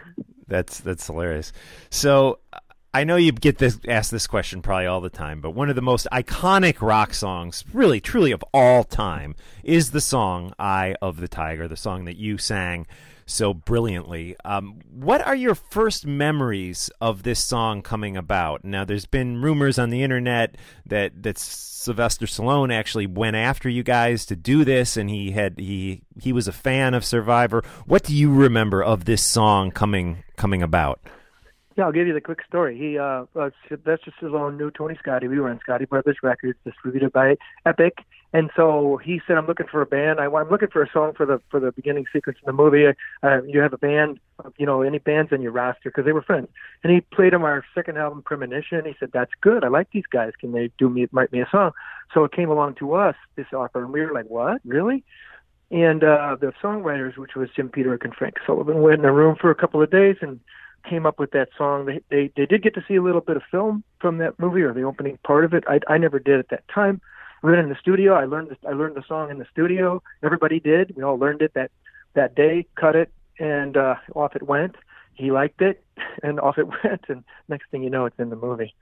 that's 0.46 0.80
that's 0.80 1.06
hilarious. 1.06 1.52
So 1.90 2.38
I 2.94 3.04
know 3.04 3.16
you 3.16 3.32
get 3.32 3.58
this 3.58 3.78
asked 3.88 4.10
this 4.10 4.26
question 4.26 4.62
probably 4.62 4.86
all 4.86 5.00
the 5.00 5.10
time, 5.10 5.40
but 5.40 5.50
one 5.50 5.68
of 5.68 5.76
the 5.76 5.82
most 5.82 6.06
iconic 6.12 6.80
rock 6.80 7.14
songs, 7.14 7.64
really 7.72 8.00
truly 8.00 8.32
of 8.32 8.42
all 8.52 8.84
time, 8.84 9.34
is 9.64 9.90
the 9.90 10.00
song 10.00 10.52
"Eye 10.58 10.96
of 11.02 11.20
the 11.20 11.28
Tiger," 11.28 11.68
the 11.68 11.76
song 11.76 12.04
that 12.06 12.16
you 12.16 12.38
sang 12.38 12.86
so 13.26 13.52
brilliantly. 13.52 14.36
Um, 14.44 14.80
what 14.90 15.20
are 15.26 15.34
your 15.34 15.54
first 15.54 16.06
memories 16.06 16.90
of 17.00 17.24
this 17.24 17.42
song 17.42 17.82
coming 17.82 18.16
about? 18.16 18.64
Now, 18.64 18.84
there's 18.84 19.06
been 19.06 19.42
rumors 19.42 19.78
on 19.78 19.90
the 19.90 20.02
internet 20.02 20.56
that 20.86 21.22
that 21.22 21.38
Sylvester 21.38 22.26
Stallone 22.26 22.72
actually 22.72 23.06
went 23.06 23.36
after 23.36 23.68
you 23.68 23.82
guys 23.82 24.24
to 24.26 24.36
do 24.36 24.64
this, 24.64 24.96
and 24.96 25.10
he 25.10 25.32
had 25.32 25.58
he 25.58 26.02
he 26.20 26.32
was 26.32 26.48
a 26.48 26.52
fan 26.52 26.94
of 26.94 27.04
Survivor. 27.04 27.62
What 27.84 28.04
do 28.04 28.14
you 28.14 28.32
remember 28.32 28.82
of 28.82 29.04
this 29.04 29.22
song 29.22 29.70
coming 29.70 30.22
coming 30.36 30.62
about? 30.62 31.00
Yeah, 31.76 31.84
I'll 31.84 31.92
give 31.92 32.06
you 32.06 32.14
the 32.14 32.22
quick 32.22 32.38
story. 32.48 32.78
He, 32.78 32.98
uh, 32.98 33.26
uh 33.38 33.50
Sylvester 33.68 34.10
Stallone 34.20 34.56
knew 34.56 34.70
Tony 34.70 34.94
Scotti. 34.94 35.28
We 35.28 35.38
were 35.38 35.50
on 35.50 35.60
Scotti 35.66 35.86
Brothers 35.86 36.16
Records, 36.22 36.58
distributed 36.64 37.12
by 37.12 37.36
Epic. 37.66 37.98
And 38.32 38.50
so 38.56 38.98
he 39.02 39.20
said, 39.26 39.38
"I'm 39.38 39.46
looking 39.46 39.66
for 39.66 39.80
a 39.80 39.86
band. 39.86 40.20
I, 40.20 40.24
I'm 40.24 40.50
looking 40.50 40.68
for 40.68 40.82
a 40.82 40.90
song 40.90 41.12
for 41.16 41.24
the 41.24 41.40
for 41.50 41.60
the 41.60 41.72
beginning 41.72 42.06
sequence 42.12 42.38
in 42.42 42.46
the 42.46 42.52
movie. 42.52 42.86
Uh, 43.22 43.42
you 43.44 43.60
have 43.60 43.72
a 43.72 43.78
band, 43.78 44.18
you 44.58 44.66
know, 44.66 44.82
any 44.82 44.98
bands 44.98 45.32
on 45.32 45.40
your 45.40 45.52
roster 45.52 45.90
because 45.90 46.04
they 46.04 46.12
were 46.12 46.22
friends." 46.22 46.48
And 46.82 46.92
he 46.92 47.00
played 47.00 47.32
him 47.32 47.44
our 47.44 47.64
second 47.74 47.98
album, 47.98 48.22
Premonition. 48.22 48.84
He 48.84 48.94
said, 48.98 49.10
"That's 49.12 49.30
good. 49.40 49.64
I 49.64 49.68
like 49.68 49.90
these 49.92 50.06
guys. 50.10 50.32
Can 50.38 50.52
they 50.52 50.70
do 50.78 50.88
me 50.88 51.06
write 51.12 51.32
me 51.32 51.40
a 51.40 51.48
song?" 51.50 51.70
So 52.12 52.24
it 52.24 52.32
came 52.32 52.50
along 52.50 52.74
to 52.76 52.94
us 52.94 53.14
this 53.36 53.46
offer, 53.52 53.82
and 53.82 53.92
we 53.92 54.00
were 54.00 54.12
like, 54.12 54.26
"What? 54.26 54.60
Really?" 54.64 55.04
And 55.70 56.04
uh, 56.04 56.36
the 56.40 56.52
songwriters, 56.62 57.16
which 57.16 57.34
was 57.34 57.48
Jim 57.54 57.68
Peterick 57.68 58.04
and 58.04 58.14
Frank 58.14 58.36
Sullivan, 58.44 58.82
went 58.82 59.00
in 59.00 59.04
a 59.04 59.12
room 59.12 59.36
for 59.40 59.50
a 59.50 59.54
couple 59.54 59.82
of 59.82 59.90
days 59.90 60.16
and 60.20 60.40
came 60.88 61.06
up 61.06 61.18
with 61.18 61.32
that 61.32 61.48
song. 61.56 61.86
They, 61.86 62.00
they 62.10 62.30
they 62.36 62.46
did 62.46 62.62
get 62.62 62.74
to 62.74 62.84
see 62.86 62.96
a 62.96 63.02
little 63.02 63.20
bit 63.20 63.36
of 63.36 63.42
film 63.50 63.82
from 64.00 64.18
that 64.18 64.38
movie 64.38 64.62
or 64.62 64.72
the 64.72 64.82
opening 64.82 65.18
part 65.24 65.44
of 65.44 65.54
it. 65.54 65.64
I 65.66 65.80
I 65.88 65.98
never 65.98 66.18
did 66.18 66.38
at 66.38 66.48
that 66.50 66.66
time. 66.68 67.00
We 67.42 67.50
went 67.50 67.62
in 67.62 67.68
the 67.68 67.76
studio. 67.80 68.14
I 68.14 68.24
learned 68.24 68.50
the, 68.50 68.68
I 68.68 68.72
learned 68.72 68.96
the 68.96 69.04
song 69.06 69.30
in 69.30 69.38
the 69.38 69.46
studio. 69.50 70.02
Everybody 70.22 70.60
did. 70.60 70.94
We 70.96 71.02
all 71.02 71.18
learned 71.18 71.42
it 71.42 71.52
that 71.54 71.70
that 72.14 72.34
day. 72.34 72.66
Cut 72.74 72.96
it 72.96 73.12
and 73.38 73.76
uh, 73.76 73.96
off 74.14 74.34
it 74.36 74.42
went. 74.42 74.76
He 75.14 75.30
liked 75.30 75.60
it 75.62 75.84
and 76.22 76.40
off 76.40 76.58
it 76.58 76.66
went. 76.84 77.04
And 77.08 77.24
next 77.48 77.70
thing 77.70 77.82
you 77.82 77.90
know, 77.90 78.06
it's 78.06 78.18
in 78.18 78.30
the 78.30 78.36
movie 78.36 78.74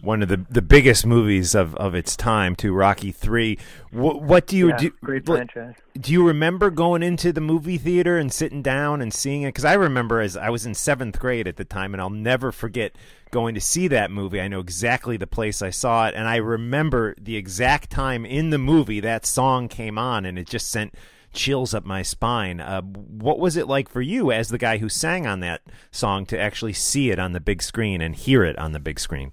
one 0.00 0.22
of 0.22 0.28
the 0.28 0.44
the 0.50 0.62
biggest 0.62 1.04
movies 1.06 1.54
of, 1.54 1.74
of 1.76 1.94
its 1.94 2.16
time 2.16 2.54
to 2.56 2.72
Rocky 2.72 3.12
Three. 3.12 3.58
What, 3.90 4.22
what 4.22 4.46
do 4.46 4.56
you 4.56 4.68
yeah, 4.68 4.76
do? 4.76 4.90
Great 5.02 5.26
franchise. 5.26 5.74
Do 5.98 6.12
you 6.12 6.26
remember 6.26 6.70
going 6.70 7.02
into 7.02 7.32
the 7.32 7.40
movie 7.40 7.78
theater 7.78 8.18
and 8.18 8.32
sitting 8.32 8.62
down 8.62 9.00
and 9.02 9.12
seeing 9.12 9.42
it? 9.42 9.48
Because 9.48 9.64
I 9.64 9.74
remember 9.74 10.20
as 10.20 10.36
I 10.36 10.50
was 10.50 10.66
in 10.66 10.74
seventh 10.74 11.18
grade 11.18 11.48
at 11.48 11.56
the 11.56 11.64
time, 11.64 11.94
and 11.94 12.00
I'll 12.00 12.10
never 12.10 12.52
forget 12.52 12.96
going 13.30 13.54
to 13.54 13.60
see 13.60 13.88
that 13.88 14.10
movie. 14.10 14.40
I 14.40 14.48
know 14.48 14.60
exactly 14.60 15.16
the 15.16 15.26
place 15.26 15.62
I 15.62 15.70
saw 15.70 16.06
it, 16.06 16.14
and 16.14 16.28
I 16.28 16.36
remember 16.36 17.14
the 17.20 17.36
exact 17.36 17.90
time 17.90 18.24
in 18.24 18.50
the 18.50 18.58
movie 18.58 19.00
that 19.00 19.26
song 19.26 19.68
came 19.68 19.98
on, 19.98 20.24
and 20.24 20.38
it 20.38 20.46
just 20.46 20.70
sent 20.70 20.94
chills 21.32 21.74
up 21.74 21.84
my 21.84 22.02
spine. 22.02 22.60
Uh, 22.60 22.80
what 22.82 23.38
was 23.38 23.56
it 23.56 23.68
like 23.68 23.88
for 23.88 24.00
you, 24.00 24.32
as 24.32 24.48
the 24.48 24.58
guy 24.58 24.78
who 24.78 24.88
sang 24.88 25.26
on 25.26 25.40
that 25.40 25.62
song, 25.90 26.24
to 26.26 26.38
actually 26.38 26.72
see 26.72 27.10
it 27.10 27.18
on 27.18 27.32
the 27.32 27.40
big 27.40 27.62
screen 27.62 28.00
and 28.00 28.14
hear 28.16 28.44
it 28.44 28.58
on 28.58 28.72
the 28.72 28.80
big 28.80 28.98
screen? 28.98 29.32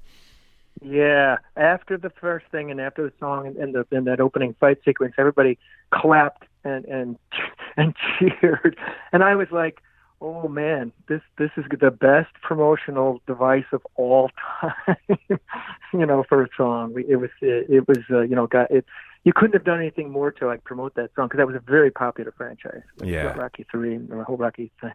Yeah, 0.82 1.38
after 1.56 1.98
the 1.98 2.10
first 2.10 2.46
thing 2.52 2.70
and 2.70 2.82
after 2.82 3.04
the 3.04 3.14
song 3.20 3.48
and, 3.48 3.56
and 3.58 3.74
the 3.74 3.86
and 3.96 4.08
that 4.08 4.20
opening 4.20 4.56
fight 4.60 4.78
sequence, 4.84 5.14
everybody 5.18 5.58
clapped 5.94 6.44
and 6.64 6.86
and 6.86 7.18
and 7.78 7.96
cheered, 8.20 8.78
and 9.14 9.24
I 9.24 9.36
was 9.36 9.48
like, 9.52 9.82
"Oh 10.20 10.48
man, 10.48 10.92
this 11.08 11.22
this 11.38 11.52
is 11.56 11.64
the 11.80 11.92
best 11.92 12.34
promotional 12.42 13.22
device 13.26 13.66
of 13.72 13.82
all 13.96 14.30
time." 14.62 14.98
you 15.94 16.06
know, 16.06 16.26
for 16.28 16.44
a 16.44 16.50
song, 16.58 16.94
it 17.08 17.16
was 17.16 17.30
it, 17.42 17.70
it 17.70 17.88
was 17.88 18.00
uh, 18.12 18.22
you 18.22 18.36
know 18.36 18.48
got 18.48 18.70
it. 18.70 18.86
You 19.24 19.34
couldn't 19.34 19.54
have 19.54 19.64
done 19.64 19.80
anything 19.80 20.12
more 20.12 20.32
to 20.34 20.46
like 20.46 20.66
promote 20.66 20.94
that 20.96 21.10
song 21.16 21.28
because 21.28 21.40
that 21.40 21.48
was 21.48 21.56
a 21.56 21.72
very 21.72 21.90
popular 21.90 22.34
franchise. 22.36 22.84
Yeah, 23.02 23.34
Rocky 23.34 23.66
Three 23.72 23.96
and 23.96 24.10
the 24.10 24.24
whole 24.24 24.38
Rocky 24.38 24.72
thing. 24.82 24.92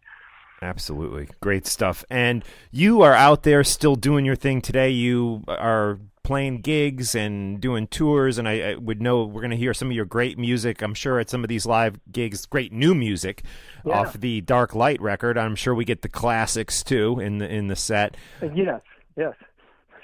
Absolutely. 0.63 1.29
Great 1.41 1.67
stuff. 1.67 2.05
And 2.11 2.45
you 2.71 3.01
are 3.03 3.15
out 3.15 3.45
there 3.45 3.65
still 3.65 3.97
doing 3.97 4.25
your 4.25 4.37
thing 4.37 4.61
today. 4.61 4.91
You 4.91 5.43
are 5.49 5.99
playing 6.23 6.61
gigs 6.61 7.15
and 7.15 7.61
doing 7.61 7.87
tours, 7.87 8.39
and 8.39 8.47
I, 8.47 8.73
I 8.73 8.75
would 8.75 9.01
know 9.01 9.25
we're 9.25 9.41
going 9.41 9.51
to 9.53 9.57
hear 9.57 9.73
some 9.73 9.89
of 9.89 9.97
your 9.97 10.05
great 10.05 10.39
music. 10.39 10.83
I'm 10.83 10.95
sure 10.95 11.19
at 11.19 11.31
some 11.31 11.43
of 11.43 11.49
these 11.49 11.67
live 11.67 11.99
gigs, 12.13 12.45
great 12.47 12.73
new 12.73 12.95
music 12.95 13.43
yeah. 13.85 14.01
off 14.01 14.13
the 14.13 14.41
Dark 14.43 14.75
Light 14.75 15.01
record. 15.01 15.39
I'm 15.39 15.57
sure 15.57 15.75
we 15.75 15.85
get 15.85 16.03
the 16.03 16.09
classics 16.09 16.83
too 16.83 17.19
in 17.21 17.39
the 17.39 17.49
in 17.49 17.69
the 17.69 17.77
set. 17.77 18.17
Yes, 18.55 18.81
yes. 19.17 19.35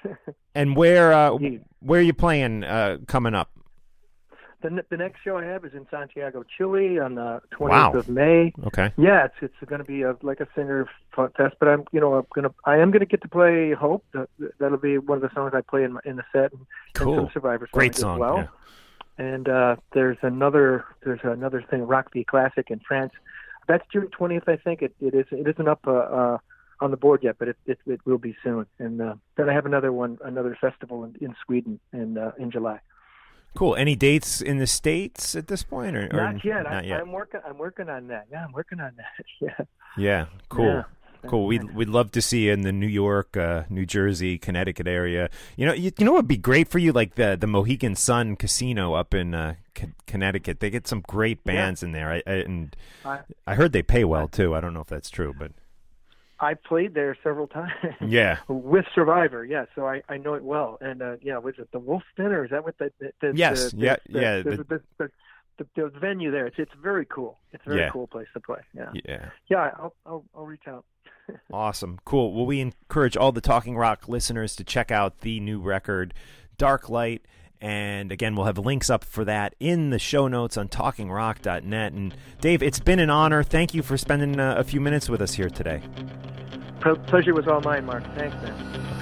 and 0.55 0.75
where 0.75 1.13
uh, 1.13 1.37
where 1.81 2.01
are 2.01 2.05
you 2.05 2.15
playing 2.15 2.65
uh, 2.65 2.99
coming 3.07 3.35
up? 3.35 3.51
The 4.63 4.85
the 4.91 4.97
next 4.97 5.23
show 5.23 5.37
I 5.37 5.45
have 5.45 5.65
is 5.65 5.75
in 5.75 5.87
Santiago, 5.91 6.45
Chile, 6.57 6.99
on 6.99 7.15
the 7.17 7.43
20th 7.53 7.69
wow. 7.69 7.93
of 7.93 8.09
May. 8.09 8.53
Okay. 8.67 8.93
Yeah, 8.97 9.27
it's 9.27 9.35
it's 9.41 9.69
going 9.69 9.81
to 9.81 9.85
be 9.85 10.03
a, 10.03 10.17
like 10.23 10.41
a 10.41 10.49
singer 10.55 10.89
test, 11.37 11.57
but 11.59 11.69
I'm 11.69 11.85
you 11.93 12.01
know 12.01 12.15
I'm 12.15 12.27
gonna 12.35 12.55
I 12.65 12.79
am 12.79 12.91
gonna 12.91 13.07
get 13.07 13.23
to 13.23 13.29
play 13.29 13.73
Hope. 13.73 14.05
That'll 14.59 14.79
be 14.79 14.99
one 14.99 15.17
of 15.17 15.23
the 15.23 15.35
songs 15.35 15.53
I 15.55 15.61
play 15.61 15.85
in 15.85 15.95
my, 15.95 16.01
in 16.05 16.17
the 16.17 16.25
set. 16.33 16.53
And, 16.53 16.67
cool. 16.95 17.19
And 17.19 17.27
some 17.27 17.33
Survivor 17.35 17.69
Great 17.73 17.95
song. 17.95 18.17
As 18.17 18.21
well. 18.21 18.37
Yeah. 18.39 18.47
And 19.19 19.49
uh, 19.49 19.77
there's 19.93 20.19
another 20.23 20.85
there's 21.05 21.21
another 21.23 21.63
thing 21.63 21.87
Rock 21.87 22.13
the 22.13 22.25
Classic 22.25 22.71
in 22.71 22.81
France. 22.81 23.13
That's 23.69 23.85
June 23.93 24.09
20th, 24.09 24.49
I 24.49 24.57
think. 24.57 24.83
It 24.83 24.95
it 25.01 25.15
is 25.15 25.27
it 25.31 25.47
isn't 25.49 25.69
up 25.69 25.81
uh, 25.87 25.93
uh, 25.93 26.39
on 26.81 26.91
the 26.91 26.97
board 26.97 27.23
yet, 27.23 27.37
but 27.39 27.49
it 27.49 27.57
it, 27.67 27.79
it 27.87 28.01
will 28.05 28.19
be 28.19 28.37
soon. 28.43 28.67
And 28.79 29.01
uh, 29.01 29.15
then 29.37 29.49
I 29.49 29.55
have 29.55 29.67
another 29.67 29.93
one, 29.93 30.19
another 30.25 30.57
festival 30.61 31.05
in, 31.05 31.15
in 31.21 31.35
Sweden 31.45 31.81
in 31.93 32.19
uh, 32.19 32.33
in 32.39 32.51
July. 32.51 32.81
Cool. 33.57 33.77
Any 33.77 33.97
dates 33.97 34.41
in 34.41 34.59
the 34.59 34.67
states 34.67 35.35
at 35.35 35.49
this 35.49 35.63
point, 35.63 35.97
or, 35.97 36.09
not 36.09 36.45
yet? 36.45 36.65
Not 36.65 36.73
I, 36.73 36.83
yet. 36.83 37.01
I'm 37.01 37.13
working. 37.13 37.41
I'm 37.47 37.59
working 37.59 37.89
on 37.89 38.09
that. 38.09 38.27
Yeah, 38.31 38.45
I'm 38.45 38.53
working 38.53 38.81
on 38.81 38.93
that. 38.97 39.25
yeah. 39.41 39.65
Yeah. 39.97 40.27
Cool. 40.49 40.67
Yeah. 40.67 40.83
Cool. 41.27 41.47
We'd 41.47 41.75
we'd 41.75 41.89
love 41.89 42.13
to 42.13 42.23
see 42.23 42.47
you 42.47 42.53
in 42.53 42.63
the 42.63 42.73
New 42.73 42.87
York, 42.87 43.37
uh, 43.37 43.65
New 43.69 43.87
Jersey, 43.87 44.39
Connecticut 44.39 44.87
area. 44.87 45.29
You 45.57 45.67
know, 45.67 45.73
you, 45.73 45.91
you 45.99 46.05
know 46.05 46.13
what 46.13 46.19
would 46.19 46.29
be 46.29 46.37
great 46.37 46.69
for 46.69 46.79
you, 46.79 46.93
like 46.93 47.17
the 47.17 47.37
the 47.39 47.47
Mohegan 47.47 47.97
Sun 47.97 48.37
Casino 48.37 48.95
up 48.95 49.15
in 49.15 49.35
uh, 49.35 49.55
C- 49.77 49.93
Connecticut. 50.07 50.61
They 50.61 50.71
get 50.71 50.87
some 50.87 51.01
great 51.01 51.43
bands 51.45 51.83
yeah. 51.83 51.87
in 51.87 51.93
there, 51.93 52.13
I, 52.13 52.23
I, 52.27 52.33
and 52.35 52.77
I, 53.05 53.21
I 53.47 53.55
heard 53.55 53.73
they 53.73 53.83
pay 53.83 54.05
well 54.05 54.29
too. 54.29 54.55
I 54.55 54.61
don't 54.61 54.75
know 54.75 54.81
if 54.81 54.89
that's 54.89 55.11
true, 55.11 55.35
but 55.37 55.53
I 56.38 56.55
played 56.55 56.95
there 56.95 57.16
several 57.23 57.47
times. 57.47 57.73
Yeah. 58.07 58.38
with 58.49 58.85
Survivor, 58.95 59.45
yeah. 59.45 59.64
So 59.75 59.87
I, 59.87 60.02
I 60.09 60.19
know 60.19 60.35
it 60.35 60.45
well. 60.45 60.78
And 60.81 61.02
uh, 61.02 61.16
yeah, 61.23 61.38
was 61.38 61.55
it 61.59 61.69
the 61.73 61.78
Wolf 61.78 62.02
Den 62.16 62.26
or 62.26 62.45
is 62.45 62.50
that 62.50 62.64
what 62.64 62.76
the, 62.78 62.93
the, 63.00 63.12
the 63.21 63.33
Yes. 63.35 63.73
the, 63.73 63.78
yeah. 63.78 63.97
the, 64.09 64.21
yeah. 64.21 64.37
The, 64.43 64.50
the, 64.57 64.81
the, 64.99 65.11
the, 65.59 65.66
the, 65.76 65.99
venue 65.99 66.31
there. 66.31 66.47
It's 66.47 66.57
it's 66.59 66.73
very 66.83 67.07
cool. 67.07 67.38
It's 67.52 67.64
a 67.66 67.71
very 67.71 67.81
Yeah. 67.83 67.90
cool 67.90 68.07
place 68.07 68.28
to 68.35 68.40
play. 68.40 68.61
Yeah. 68.75 68.90
yeah. 69.07 69.28
Yeah. 69.49 69.71
I'll 69.78 69.95
I'll, 70.05 70.25
I'll 70.37 70.47
reach 70.47 70.66
out. 70.69 70.85
Awesome. 71.52 71.99
Cool. 72.05 72.33
Well, 72.35 72.47
we 72.47 72.61
encourage 72.61 73.16
all 73.16 73.33
the 73.33 73.40
Talking 73.40 73.76
Rock 73.76 74.09
listeners 74.09 74.55
to 74.57 74.64
check 74.64 74.90
out 74.93 75.21
the 75.23 75.40
new 75.40 75.61
record, 75.61 76.14
Dark 76.57 76.88
Light. 76.88 77.23
And 77.61 78.12
again, 78.12 78.37
we'll 78.37 78.45
have 78.47 78.59
links 78.59 78.90
up 78.90 79.02
for 79.02 79.25
that 79.25 79.55
in 79.59 79.90
the 79.90 79.99
show 79.99 80.28
notes 80.28 80.57
on 80.57 80.69
talkingrock.net. 80.69 81.93
And 81.93 82.14
Dave, 82.40 82.62
it's 82.62 82.78
been 82.78 82.99
an 83.00 83.11
honor. 83.11 83.43
Thank 83.43 83.75
you 83.75 83.83
for 83.83 83.97
spending 83.97 84.38
uh, 84.38 84.55
a 84.59 84.62
few 84.62 84.81
minutes 84.81 85.09
with 85.09 85.21
us 85.23 85.33
here 85.35 85.49
today. 85.49 85.83
Pleasure 86.95 87.35
was 87.35 87.49
all 87.49 87.61
mine, 87.61 87.85
Mark. 87.85 88.05
Thanks, 88.14 88.37
man. 88.43 88.96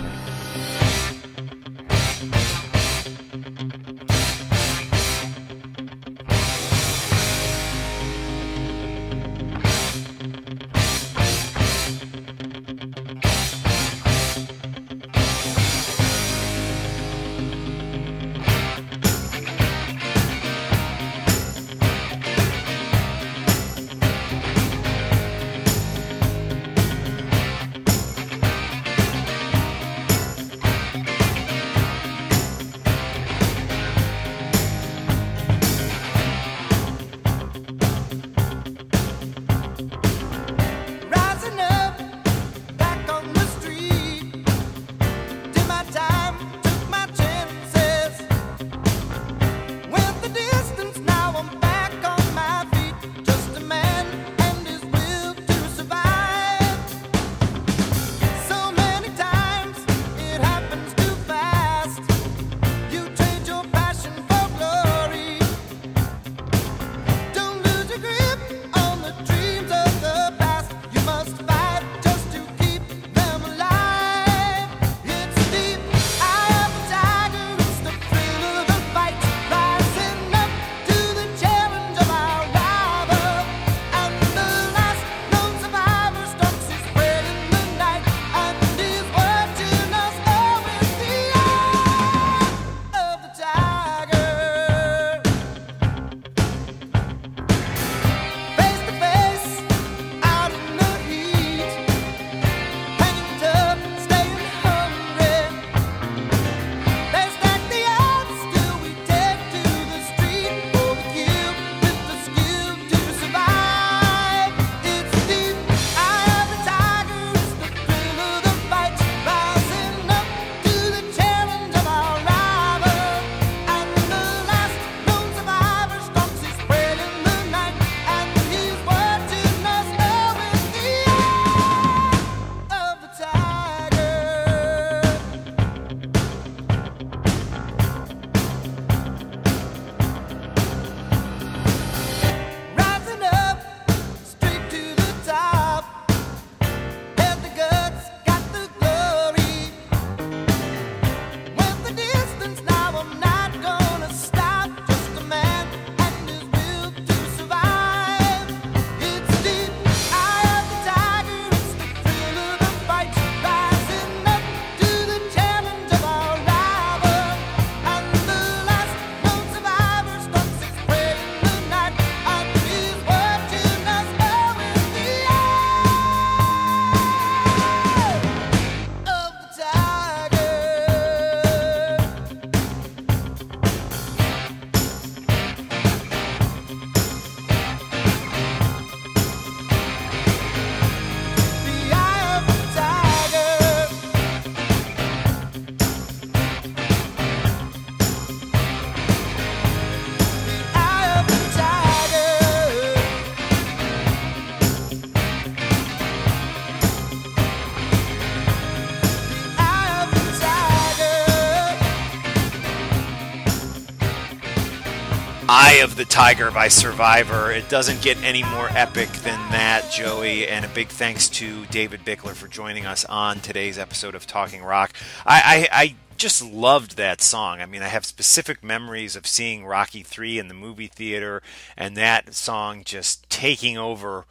Eye 215.49 215.81
of 215.83 215.97
the 215.97 216.07
Tiger 216.07 216.51
by 216.51 216.69
Survivor. 216.69 217.51
It 217.51 217.69
doesn't 217.69 218.01
get 218.01 218.17
any 218.23 218.43
more 218.45 218.69
epic 218.71 219.11
than 219.11 219.39
that, 219.51 219.91
Joey. 219.91 220.49
And 220.49 220.65
a 220.65 220.69
big 220.69 220.89
thanks 220.89 221.29
to 221.31 221.67
David 221.67 222.01
Bickler 222.05 222.33
for 222.33 222.49
joining 222.49 222.87
us 222.87 223.05
on 223.05 223.41
today's 223.41 223.79
episode 223.79 224.15
of 224.15 224.27
Talking 224.27 224.63
Rock. 224.63 224.95
I, 225.27 225.69
I, 225.71 225.83
I 225.83 225.95
just 226.17 226.43
loved 226.43 226.97
that 226.97 227.21
song. 227.21 227.61
I 227.61 227.67
mean, 227.67 227.83
I 227.83 227.89
have 227.89 228.07
specific 228.07 228.65
memories 228.65 229.17
of 229.17 229.27
seeing 229.27 229.67
Rocky 229.67 230.03
3 230.03 230.39
in 230.39 230.49
the 230.49 230.55
movie 230.55 230.87
theater 230.87 231.43
and 231.77 231.95
that 231.97 232.33
song 232.33 232.83
just 232.83 233.29
taking 233.29 233.77
over 233.77 234.25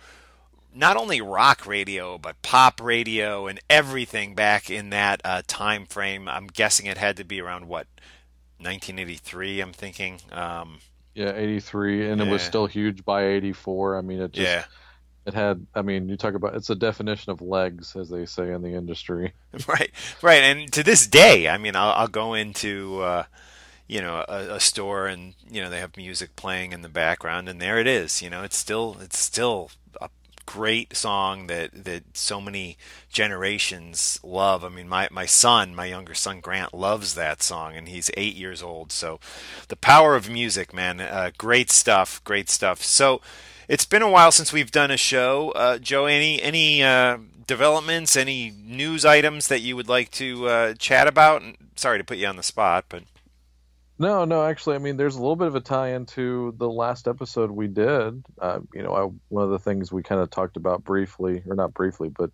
not 0.74 0.98
only 0.98 1.22
rock 1.22 1.68
radio 1.68 2.18
but 2.18 2.42
pop 2.42 2.82
radio 2.82 3.46
and 3.46 3.60
everything 3.70 4.34
back 4.34 4.72
in 4.72 4.90
that 4.90 5.22
uh, 5.24 5.44
time 5.46 5.86
frame. 5.86 6.28
I'm 6.28 6.48
guessing 6.48 6.88
it 6.88 6.98
had 6.98 7.18
to 7.18 7.24
be 7.24 7.40
around 7.40 7.68
what 7.68 7.86
1983. 8.58 9.62
I'm 9.62 9.74
thinking. 9.74 10.20
Um, 10.32 10.80
yeah, 11.16 11.34
83, 11.36 12.10
and 12.10 12.20
yeah. 12.20 12.28
it 12.28 12.30
was 12.30 12.42
still 12.42 12.66
huge 12.66 13.06
by 13.06 13.28
84. 13.28 13.98
I 13.98 14.02
mean, 14.02 14.22
it 14.22 14.34
just. 14.34 14.48
Yeah. 14.48 14.66
It 15.26 15.34
had, 15.34 15.66
I 15.74 15.84
mean, 15.84 16.10
you 16.10 16.18
talk 16.18 16.34
about 16.34 16.54
it's 16.54 16.70
a 16.70 16.76
definition 16.76 17.32
of 17.32 17.42
legs, 17.42 17.96
as 17.96 18.10
they 18.10 18.26
say 18.26 18.52
in 18.52 18.62
the 18.62 18.74
industry. 18.76 19.34
Right, 19.68 19.92
right, 20.24 20.44
and 20.44 20.74
to 20.74 20.84
this 20.84 21.06
day, 21.06 21.48
I 21.48 21.58
mean, 21.60 21.76
I'll, 21.76 21.92
I'll 21.92 22.08
go 22.08 22.34
into, 22.34 23.02
uh, 23.02 23.24
you 23.88 24.02
know, 24.02 24.26
a, 24.28 24.56
a, 24.56 24.60
store 24.60 25.06
and 25.06 25.36
you 25.48 25.62
know 25.62 25.70
they 25.70 25.80
have 25.80 25.96
music 25.96 26.36
playing 26.36 26.74
in 26.74 26.82
the 26.82 26.90
background, 26.90 27.48
and 27.48 27.62
there 27.62 27.78
it 27.78 27.86
is. 27.86 28.22
You 28.22 28.32
know, 28.32 28.42
it's 28.42 28.58
still, 28.58 28.98
it's 29.00 29.20
still 29.20 29.70
a 30.02 30.10
great 30.46 30.96
song 30.96 31.48
that 31.48 31.86
that 31.86 32.18
so 32.18 32.40
many 32.42 32.78
generations 33.10 34.20
love. 34.24 34.64
I 34.64 34.70
mean, 34.70 34.88
my 34.88 35.08
my 35.12 35.26
son, 35.26 35.76
my 35.76 35.86
younger 35.86 36.14
son 36.14 36.40
Grant, 36.40 36.74
loves 36.74 37.16
that 37.16 37.42
song, 37.42 37.76
and 37.76 37.88
he's 37.88 38.12
eight 38.16 38.36
years 38.36 38.62
old. 38.62 38.92
So, 38.92 39.20
the 39.68 39.76
power 39.76 40.16
of 40.16 40.30
music, 40.30 40.74
man, 40.74 41.00
uh, 41.00 41.32
great 41.38 41.72
stuff, 41.72 42.24
great 42.24 42.50
stuff. 42.50 42.84
So, 42.84 43.22
it's 43.68 43.86
been 43.86 44.02
a 44.02 44.10
while 44.10 44.32
since 44.32 44.52
we've 44.52 44.72
done 44.72 44.92
a 44.92 44.98
show. 44.98 45.52
Uh, 45.52 45.78
Joe, 45.78 46.06
any 46.06 46.42
any 46.42 46.84
uh, 46.84 47.18
developments, 47.48 48.16
any 48.16 48.54
news 48.64 49.06
items 49.06 49.48
that 49.48 49.62
you 49.62 49.76
would 49.76 49.90
like 49.90 50.12
to 50.12 50.48
uh, 50.48 50.74
chat 50.76 51.08
about? 51.08 51.42
Sorry 51.76 51.98
to 51.98 52.04
put 52.04 52.18
you 52.18 52.28
on 52.28 52.36
the 52.36 52.44
spot, 52.44 52.86
but 52.90 53.04
no, 54.00 54.26
no, 54.26 54.44
actually, 54.44 54.76
I 54.76 54.80
mean, 54.80 54.98
there's 54.98 55.16
a 55.16 55.20
little 55.20 55.36
bit 55.36 55.48
of 55.48 55.56
a 55.56 55.62
tie 55.62 55.94
into 55.94 56.54
the 56.58 56.70
last 56.70 57.08
episode 57.08 57.52
we 57.52 57.68
did. 57.68 58.24
Uh, 58.40 58.60
you 58.74 58.82
know, 58.82 58.94
I, 58.94 59.10
one 59.30 59.44
of 59.44 59.52
the 59.52 59.60
things 59.60 59.92
we 59.92 60.04
kind 60.04 60.22
of 60.22 60.30
talked 60.30 60.58
about 60.58 60.84
briefly, 60.84 61.44
or 61.48 61.56
not 61.56 61.74
briefly, 61.74 62.10
but 62.10 62.32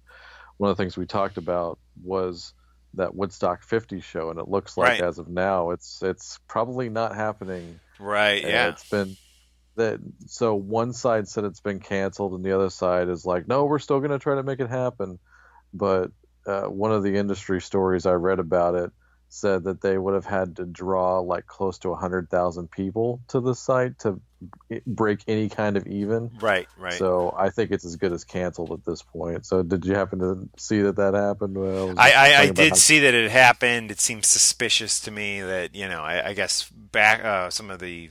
one 0.58 0.69
of 0.69 0.78
the 0.78 0.84
things 0.84 0.98
we 0.98 1.06
talked 1.06 1.38
about 1.38 1.80
was 2.02 2.54
that 2.95 3.13
Woodstock 3.13 3.63
50 3.63 4.02
show, 4.02 4.30
and 4.30 4.39
it 4.39 4.48
looks 4.48 4.78
like 4.78 4.89
right. 4.89 5.02
as 5.02 5.19
of 5.19 5.28
now, 5.28 5.72
it's 5.72 6.02
it's 6.02 6.39
probably 6.48 6.89
not 6.89 7.15
happening. 7.15 7.80
Right. 8.00 8.43
And 8.43 8.52
yeah. 8.52 8.69
It's 8.69 8.89
been 8.89 9.17
that. 9.76 10.00
So 10.28 10.56
one 10.56 10.93
side 10.93 11.28
said 11.28 11.43
it's 11.43 11.62
been 11.62 11.80
canceled, 11.80 12.34
and 12.34 12.43
the 12.43 12.56
other 12.56 12.69
side 12.69 13.10
is 13.10 13.26
like, 13.26 13.48
no, 13.48 13.65
we're 13.65 13.80
still 13.80 14.00
going 14.00 14.12
to 14.12 14.19
try 14.19 14.36
to 14.36 14.43
make 14.43 14.60
it 14.60 14.69
happen. 14.69 15.19
But 15.74 16.12
uh, 16.48 16.63
one 16.63 16.91
of 16.91 17.04
the 17.04 17.15
industry 17.15 17.62
stories 17.62 18.06
I 18.06 18.13
read 18.13 18.39
about 18.39 18.76
it 18.76 18.91
said 19.30 19.63
that 19.65 19.82
they 19.82 19.98
would 19.98 20.15
have 20.15 20.26
had 20.26 20.56
to 20.58 20.65
draw 20.65 21.20
like 21.20 21.46
close 21.46 21.78
to 21.80 21.89
100,000 21.89 22.70
people 22.70 23.22
to 23.30 23.39
the 23.39 23.54
site 23.54 24.00
to 24.00 24.20
break 24.86 25.22
any 25.28 25.50
kind 25.50 25.78
of 25.78 25.88
even. 25.88 26.32
Right, 26.42 26.68
right. 26.78 26.94
So 26.94 27.34
I 27.38 27.50
think 27.50 27.72
it's 27.72 27.86
as 27.86 27.96
good 27.96 28.12
as 28.12 28.24
canceled 28.24 28.72
at 28.72 28.84
this 28.86 29.02
point. 29.02 29.46
So 29.46 29.62
did 29.62 29.86
you 29.86 29.96
happen 29.96 30.20
to 30.20 30.50
see 30.58 30.82
that 30.82 30.96
that 30.96 31.13
happened? 31.13 31.58
Well, 31.58 31.94
I, 31.98 32.12
I, 32.12 32.42
I 32.42 32.46
did 32.50 32.70
how... 32.70 32.76
see 32.76 33.00
that 33.00 33.13
it 33.13 33.30
happened. 33.30 33.92
It 33.92 34.00
seems 34.00 34.28
suspicious 34.28 35.00
to 35.02 35.12
me 35.12 35.42
that, 35.42 35.76
you 35.76 35.88
know, 35.88 36.02
I, 36.02 36.30
I 36.30 36.34
guess 36.34 36.68
back 36.70 37.24
uh, 37.24 37.50
some 37.50 37.70
of 37.70 37.80
the 37.80 38.10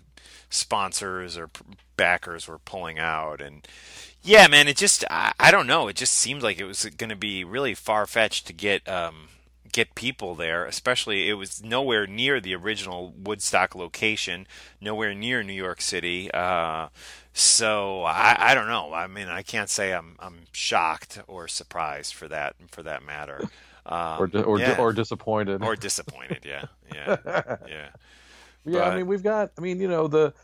sponsors 0.50 1.36
or 1.36 1.50
backers 1.96 2.48
were 2.48 2.58
pulling 2.58 2.98
out 2.98 3.40
and 3.40 3.66
yeah, 4.22 4.48
man, 4.48 4.68
it 4.68 4.76
just 4.76 5.04
I, 5.10 5.32
I 5.38 5.50
don't 5.50 5.66
know. 5.66 5.88
It 5.88 5.96
just 5.96 6.14
seemed 6.14 6.42
like 6.42 6.58
it 6.58 6.64
was 6.64 6.84
going 6.84 7.10
to 7.10 7.16
be 7.16 7.44
really 7.44 7.74
far 7.74 8.06
fetched 8.06 8.46
to 8.48 8.52
get 8.52 8.86
um, 8.88 9.28
get 9.72 9.94
people 9.94 10.34
there, 10.34 10.64
especially 10.64 11.28
it 11.28 11.34
was 11.34 11.62
nowhere 11.62 12.06
near 12.06 12.40
the 12.40 12.54
original 12.54 13.14
Woodstock 13.16 13.74
location, 13.74 14.46
nowhere 14.80 15.14
near 15.14 15.42
New 15.42 15.52
York 15.52 15.80
City. 15.80 16.30
Uh, 16.32 16.88
so 17.32 18.02
I, 18.02 18.36
I 18.38 18.54
don't 18.54 18.68
know. 18.68 18.92
I 18.92 19.06
mean, 19.06 19.28
I 19.28 19.42
can't 19.42 19.70
say 19.70 19.92
I'm 19.92 20.16
I'm 20.18 20.40
shocked 20.52 21.20
or 21.26 21.48
surprised 21.48 22.14
for 22.14 22.28
that 22.28 22.56
for 22.70 22.82
that 22.82 23.02
matter. 23.04 23.48
Um, 23.86 24.20
or 24.20 24.26
di- 24.26 24.42
or, 24.42 24.58
yeah. 24.58 24.74
di- 24.74 24.82
or 24.82 24.92
disappointed. 24.92 25.62
Or 25.62 25.76
disappointed. 25.76 26.40
Yeah, 26.44 26.64
yeah, 26.94 27.16
yeah. 27.68 27.88
Yeah, 28.64 28.80
but, 28.80 28.82
I 28.82 28.96
mean, 28.96 29.06
we've 29.06 29.22
got. 29.22 29.52
I 29.56 29.60
mean, 29.60 29.80
you 29.80 29.88
know, 29.88 30.08
the 30.08 30.34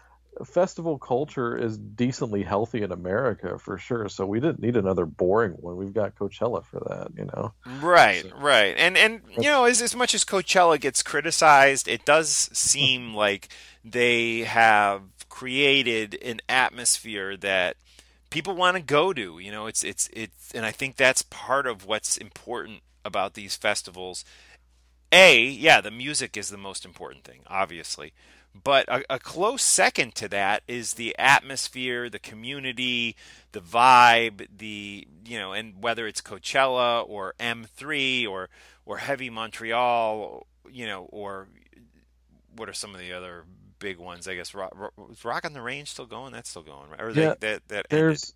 festival 0.43 0.99
culture 0.99 1.57
is 1.57 1.79
decently 1.79 2.43
healthy 2.43 2.83
in 2.83 2.91
America 2.91 3.59
for 3.59 3.79
sure. 3.79 4.09
So 4.09 4.27
we 4.27 4.41
didn't 4.41 4.61
need 4.61 4.77
another 4.77 5.07
boring 5.07 5.53
one. 5.53 5.77
We've 5.77 5.93
got 5.93 6.17
Coachella 6.17 6.65
for 6.65 6.81
that, 6.89 7.09
you 7.17 7.27
know. 7.27 7.53
Right, 7.81 8.23
so. 8.23 8.37
right. 8.37 8.75
And 8.77 8.97
and 8.97 9.21
you 9.37 9.45
know, 9.45 9.65
as 9.65 9.81
as 9.81 9.95
much 9.95 10.15
as 10.15 10.25
Coachella 10.25 10.81
gets 10.81 11.03
criticized, 11.03 11.87
it 11.87 12.05
does 12.05 12.31
seem 12.53 13.15
like 13.25 13.49
they 13.85 14.41
have 14.41 15.03
created 15.29 16.19
an 16.23 16.41
atmosphere 16.49 17.37
that 17.37 17.77
people 18.31 18.55
want 18.55 18.77
to 18.77 18.83
go 18.83 19.13
to. 19.13 19.39
You 19.39 19.53
know, 19.53 19.67
it's 19.67 19.85
it's 19.85 20.09
it's 20.13 20.53
and 20.53 20.67
I 20.67 20.73
think 20.73 20.97
that's 20.97 21.23
part 21.23 21.67
of 21.67 21.87
what's 21.87 22.17
important 22.17 22.81
about 23.05 23.35
these 23.35 23.57
festivals. 23.57 24.25
A, 25.13 25.45
yeah, 25.45 25.81
the 25.81 25.93
music 25.93 26.37
is 26.37 26.49
the 26.49 26.57
most 26.57 26.85
important 26.85 27.23
thing, 27.23 27.43
obviously 27.47 28.13
but 28.63 28.89
a, 28.89 29.03
a, 29.11 29.19
close 29.19 29.63
second 29.63 30.15
to 30.17 30.29
that 30.29 30.63
is 30.69 30.95
the 30.95 31.17
atmosphere, 31.19 32.09
the 32.09 32.21
community, 32.21 33.17
the 33.53 33.61
vibe, 33.61 34.47
the 34.57 35.09
you 35.27 35.39
know, 35.39 35.53
and 35.53 35.83
whether 35.83 36.07
it's 36.07 36.21
Coachella 36.21 37.09
or 37.09 37.35
M3 37.41 38.29
or 38.29 38.49
or 38.87 38.99
Heavy 38.99 39.31
Montreal, 39.31 40.47
you 40.71 40.87
know, 40.87 41.09
or 41.11 41.49
what 42.55 42.69
are 42.69 42.73
some 42.73 42.95
of 42.95 43.01
the 43.01 43.13
other 43.13 43.45
big 43.81 43.99
ones? 43.99 44.29
I 44.29 44.37
guess 44.37 44.55
Rock, 44.55 44.73
Rock 45.25 45.45
on 45.45 45.53
the 45.53 45.63
Range 45.63 45.91
still 45.91 46.07
going? 46.07 46.33
That's 46.33 46.51
still 46.51 46.63
going, 46.63 46.91
right? 46.91 47.01
Or 47.01 47.11
yeah, 47.11 47.35
they, 47.41 47.49
that 47.49 47.69
that 47.69 47.87
there's. 47.91 48.25
Ended? 48.25 48.35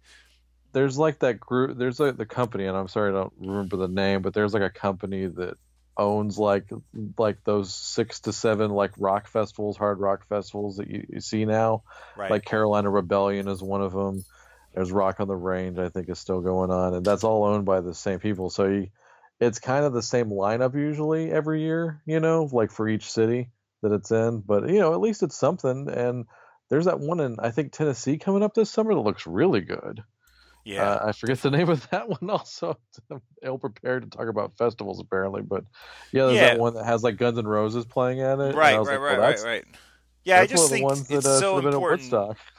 There's 0.70 0.98
like 0.98 1.20
that 1.20 1.40
group. 1.40 1.78
There's 1.78 1.98
like 1.98 2.18
the 2.18 2.26
company, 2.26 2.66
and 2.66 2.76
I'm 2.76 2.88
sorry 2.88 3.10
I 3.10 3.14
don't 3.14 3.32
remember 3.40 3.78
the 3.78 3.88
name, 3.88 4.20
but 4.20 4.34
there's 4.34 4.52
like 4.52 4.62
a 4.62 4.68
company 4.68 5.26
that 5.26 5.56
owns 5.98 6.38
like 6.38 6.70
like 7.18 7.42
those 7.44 7.74
six 7.74 8.20
to 8.20 8.32
seven 8.32 8.70
like 8.70 8.92
rock 8.98 9.28
festivals, 9.28 9.76
hard 9.76 9.98
rock 9.98 10.26
festivals 10.28 10.76
that 10.76 10.88
you, 10.88 11.06
you 11.10 11.20
see 11.20 11.44
now. 11.44 11.82
Right. 12.16 12.30
Like 12.30 12.44
Carolina 12.44 12.88
Rebellion 12.88 13.48
is 13.48 13.62
one 13.62 13.82
of 13.82 13.92
them. 13.92 14.24
There's 14.74 14.92
Rock 14.92 15.18
on 15.18 15.28
the 15.28 15.34
Range, 15.34 15.78
I 15.78 15.88
think, 15.88 16.08
is 16.08 16.18
still 16.18 16.40
going 16.40 16.70
on, 16.70 16.94
and 16.94 17.04
that's 17.04 17.24
all 17.24 17.44
owned 17.44 17.64
by 17.64 17.80
the 17.80 17.94
same 17.94 18.20
people. 18.20 18.48
So 18.50 18.66
you, 18.66 18.88
it's 19.40 19.58
kind 19.58 19.84
of 19.84 19.92
the 19.92 20.02
same 20.02 20.30
lineup 20.30 20.74
usually 20.74 21.30
every 21.32 21.62
year, 21.62 22.00
you 22.06 22.20
know, 22.20 22.48
like 22.52 22.70
for 22.70 22.88
each 22.88 23.10
city 23.10 23.50
that 23.82 23.92
it's 23.92 24.10
in. 24.10 24.40
But 24.40 24.68
you 24.68 24.78
know, 24.78 24.92
at 24.92 25.00
least 25.00 25.22
it's 25.22 25.36
something. 25.36 25.88
And 25.88 26.26
there's 26.68 26.84
that 26.84 27.00
one 27.00 27.20
in 27.20 27.36
I 27.40 27.50
think 27.50 27.72
Tennessee 27.72 28.18
coming 28.18 28.42
up 28.42 28.54
this 28.54 28.70
summer 28.70 28.94
that 28.94 29.00
looks 29.00 29.26
really 29.26 29.60
good. 29.60 30.02
Yeah, 30.68 30.82
uh, 30.82 31.06
I 31.06 31.12
forget 31.12 31.40
the 31.40 31.50
name 31.58 31.70
of 31.70 31.88
that 31.88 32.08
one. 32.08 32.28
Also, 32.28 32.76
I'm 33.10 33.22
ill 33.42 33.56
prepared 33.56 34.02
to 34.02 34.16
talk 34.16 34.28
about 34.28 34.56
festivals 34.58 35.00
apparently, 35.00 35.40
but 35.40 35.64
yeah, 36.12 36.26
there's 36.26 36.36
yeah. 36.36 36.48
that 36.48 36.58
one 36.58 36.74
that 36.74 36.84
has 36.84 37.02
like 37.02 37.16
Guns 37.16 37.38
N' 37.38 37.46
Roses 37.46 37.86
playing 37.86 38.20
at 38.20 38.38
it. 38.38 38.54
Right, 38.54 38.76
right, 38.76 38.78
like, 38.78 39.00
right, 39.00 39.18
right, 39.18 39.42
right. 39.42 39.64
Yeah, 40.24 40.40
I 40.40 40.46
just 40.46 40.68
think 40.68 40.90
it's 40.90 41.08
that, 41.08 41.24
uh, 41.24 41.40
so 41.40 41.56
important. 41.58 42.12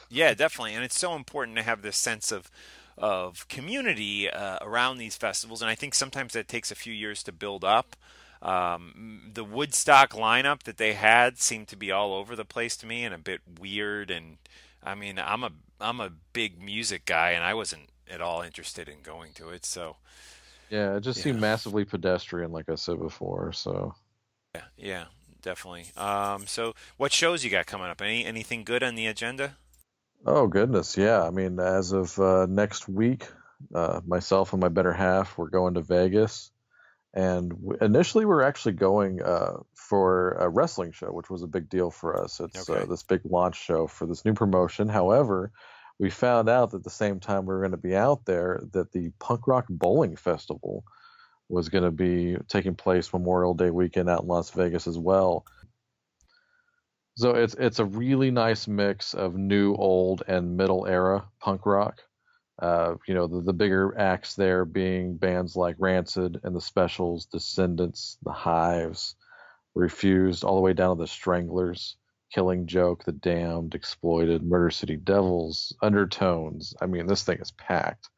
Yeah, 0.10 0.34
definitely, 0.34 0.74
and 0.74 0.84
it's 0.84 0.98
so 0.98 1.16
important 1.16 1.56
to 1.58 1.64
have 1.64 1.84
this 1.84 1.98
sense 1.98 2.32
of 2.32 2.50
of 2.98 3.48
community 3.48 4.30
uh, 4.30 4.58
around 4.62 4.98
these 4.98 5.16
festivals, 5.16 5.62
and 5.62 5.70
I 5.70 5.76
think 5.76 5.94
sometimes 5.94 6.34
that 6.34 6.48
takes 6.48 6.72
a 6.72 6.76
few 6.76 6.94
years 6.94 7.22
to 7.24 7.32
build 7.32 7.64
up. 7.64 7.96
Um, 8.42 9.30
the 9.32 9.44
Woodstock 9.44 10.14
lineup 10.14 10.64
that 10.64 10.78
they 10.78 10.94
had 10.94 11.38
seemed 11.38 11.68
to 11.68 11.76
be 11.76 11.92
all 11.92 12.14
over 12.14 12.36
the 12.36 12.46
place 12.46 12.76
to 12.78 12.88
me 12.88 13.04
and 13.04 13.14
a 13.14 13.20
bit 13.20 13.42
weird. 13.60 14.10
And 14.10 14.38
I 14.82 14.96
mean, 14.96 15.20
I'm 15.20 15.44
a 15.44 15.52
I'm 15.80 16.00
a 16.00 16.10
big 16.34 16.60
music 16.60 17.06
guy, 17.06 17.32
and 17.32 17.44
I 17.44 17.54
wasn't 17.54 17.90
at 18.10 18.22
all 18.22 18.42
interested 18.42 18.90
in 18.90 19.02
going 19.02 19.34
to 19.34 19.50
it. 19.50 19.66
So 19.66 19.98
yeah, 20.70 20.96
it 20.96 21.02
just 21.02 21.22
seemed 21.22 21.40
massively 21.40 21.86
pedestrian, 21.86 22.52
like 22.52 22.70
I 22.70 22.76
said 22.76 23.00
before. 23.00 23.52
So 23.54 23.96
yeah, 24.56 24.62
yeah, 24.78 25.06
definitely. 25.42 25.86
Um, 25.98 26.46
so 26.48 26.74
what 26.98 27.12
shows 27.12 27.44
you 27.44 27.50
got 27.50 27.66
coming 27.66 27.88
up? 27.88 28.02
Any 28.02 28.26
anything 28.26 28.64
good 28.64 28.84
on 28.84 28.96
the 28.96 29.08
agenda? 29.08 29.58
Oh 30.26 30.48
goodness, 30.48 30.98
yeah. 30.98 31.24
I 31.24 31.32
mean, 31.32 31.60
as 31.60 31.92
of 31.92 32.20
uh, 32.20 32.46
next 32.48 32.88
week, 32.88 33.26
uh, 33.74 34.02
myself 34.06 34.54
and 34.54 34.62
my 34.62 34.70
better 34.70 34.94
half 34.94 35.38
we're 35.38 35.50
going 35.50 35.76
to 35.76 35.82
Vegas, 35.82 36.52
and 37.14 37.50
w- 37.50 37.78
initially 37.82 38.26
we 38.26 38.34
are 38.34 38.44
actually 38.44 38.74
going 38.74 39.22
uh, 39.22 39.58
for 39.74 40.34
a 40.34 40.50
wrestling 40.50 40.92
show, 40.92 41.08
which 41.08 41.30
was 41.30 41.42
a 41.42 41.48
big 41.48 41.70
deal 41.70 41.90
for 41.90 42.22
us. 42.22 42.40
It's 42.40 42.70
uh, 42.70 42.74
okay. 42.74 42.86
this 42.86 43.04
big 43.04 43.22
launch 43.24 43.64
show 43.64 43.88
for 43.88 44.06
this 44.06 44.26
new 44.26 44.34
promotion. 44.34 44.90
However, 44.90 45.52
we 46.00 46.10
found 46.10 46.48
out 46.50 46.74
at 46.74 46.84
the 46.84 46.90
same 46.90 47.20
time 47.20 47.46
we 47.46 47.54
were 47.54 47.60
going 47.60 47.72
to 47.72 47.78
be 47.78 47.96
out 47.96 48.26
there 48.26 48.64
that 48.72 48.92
the 48.92 49.12
Punk 49.20 49.48
Rock 49.48 49.66
Bowling 49.70 50.16
Festival 50.16 50.84
was 51.50 51.70
going 51.70 51.84
to 51.84 51.92
be 51.92 52.38
taking 52.48 52.76
place 52.76 53.12
Memorial 53.12 53.54
Day 53.54 53.70
weekend 53.70 54.10
out 54.10 54.22
in 54.22 54.28
Las 54.28 54.52
Vegas 54.52 54.88
as 54.88 54.98
well. 54.98 55.46
So 57.18 57.32
it's 57.32 57.54
it's 57.56 57.80
a 57.80 57.86
really 57.86 58.32
nice 58.32 58.66
mix 58.66 59.14
of 59.14 59.36
new, 59.36 59.76
old, 59.76 60.24
and 60.28 60.56
middle 60.56 60.88
era 60.88 61.26
punk 61.42 61.66
rock. 61.66 62.00
Uh, 62.62 62.96
you 63.08 63.14
know, 63.14 63.28
the, 63.28 63.42
the 63.42 63.54
bigger 63.54 63.98
acts 63.98 64.36
there 64.36 64.64
being 64.64 65.18
bands 65.18 65.56
like 65.56 65.76
Rancid 65.80 66.40
and 66.44 66.56
the 66.56 66.62
Specials, 66.62 67.26
Descendents 67.26 68.18
The 68.24 68.32
Hives, 68.32 69.16
Refused, 69.76 70.44
all 70.44 70.56
the 70.56 70.62
way 70.62 70.74
down 70.74 70.96
to 70.96 71.04
the 71.04 71.08
Stranglers, 71.08 71.98
Killing 72.32 72.68
Joke, 72.68 73.04
The 73.04 73.12
Damned, 73.12 73.76
Exploited, 73.76 74.44
Murder 74.44 74.70
City 74.70 74.96
Devils, 74.96 75.76
Undertones. 75.82 76.74
I 76.82 76.86
mean, 76.86 77.08
this 77.08 77.24
thing 77.24 77.40
is 77.40 77.52
packed. 77.52 78.10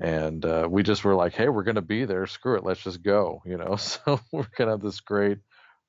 And 0.00 0.44
uh, 0.44 0.66
we 0.70 0.82
just 0.82 1.04
were 1.04 1.14
like, 1.14 1.34
hey, 1.34 1.48
we're 1.48 1.64
going 1.64 1.74
to 1.74 1.82
be 1.82 2.04
there. 2.04 2.26
Screw 2.26 2.56
it. 2.56 2.64
Let's 2.64 2.82
just 2.82 3.02
go. 3.02 3.42
You 3.44 3.58
know, 3.58 3.76
so 3.76 4.20
we're 4.32 4.46
going 4.56 4.68
to 4.68 4.74
have 4.74 4.82
this 4.82 5.00
great. 5.00 5.38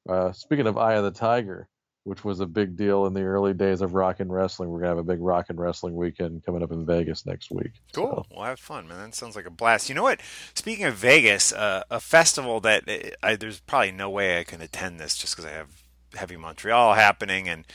Uh, 0.10 0.32
speaking 0.32 0.68
of 0.68 0.78
Eye 0.78 0.96
of 0.96 1.04
the 1.04 1.12
Tiger, 1.12 1.70
which 2.04 2.24
was 2.24 2.40
a 2.40 2.46
big 2.46 2.76
deal 2.76 3.06
in 3.06 3.14
the 3.14 3.22
early 3.22 3.54
days 3.54 3.82
of 3.82 3.94
rock 3.94 4.20
and 4.20 4.34
wrestling. 4.34 4.70
We're 4.70 4.80
gonna 4.80 4.90
have 4.90 4.98
a 4.98 5.04
big 5.04 5.22
rock 5.22 5.48
and 5.50 5.60
wrestling 5.60 5.96
weekend 5.96 6.44
coming 6.44 6.64
up 6.64 6.72
in 6.72 6.86
Vegas 6.86 7.26
next 7.26 7.52
week. 7.52 7.72
Cool. 7.94 8.26
So. 8.30 8.36
Well, 8.36 8.46
have 8.46 8.60
fun, 8.60 8.88
man. 8.88 8.98
That 8.98 9.16
sounds 9.16 9.36
like 9.36 9.46
a 9.46 9.52
blast. 9.52 9.88
You 9.88 9.96
know 9.96 10.04
what? 10.04 10.20
Speaking 10.56 10.86
of 10.86 10.96
Vegas, 10.96 11.54
uh, 11.54 11.84
a 11.92 12.00
festival 12.00 12.60
that 12.62 12.90
uh, 12.90 13.10
I, 13.22 13.36
there's 13.36 13.60
probably 13.60 13.92
no 13.92 14.10
way 14.10 14.40
I 14.40 14.44
can 14.44 14.62
attend 14.62 15.00
this 15.00 15.16
just 15.16 15.36
because 15.36 15.46
I 15.46 15.54
have 15.54 15.81
Heavy 16.16 16.38
Montreal 16.38 16.94
happening, 16.94 17.48
and 17.48 17.66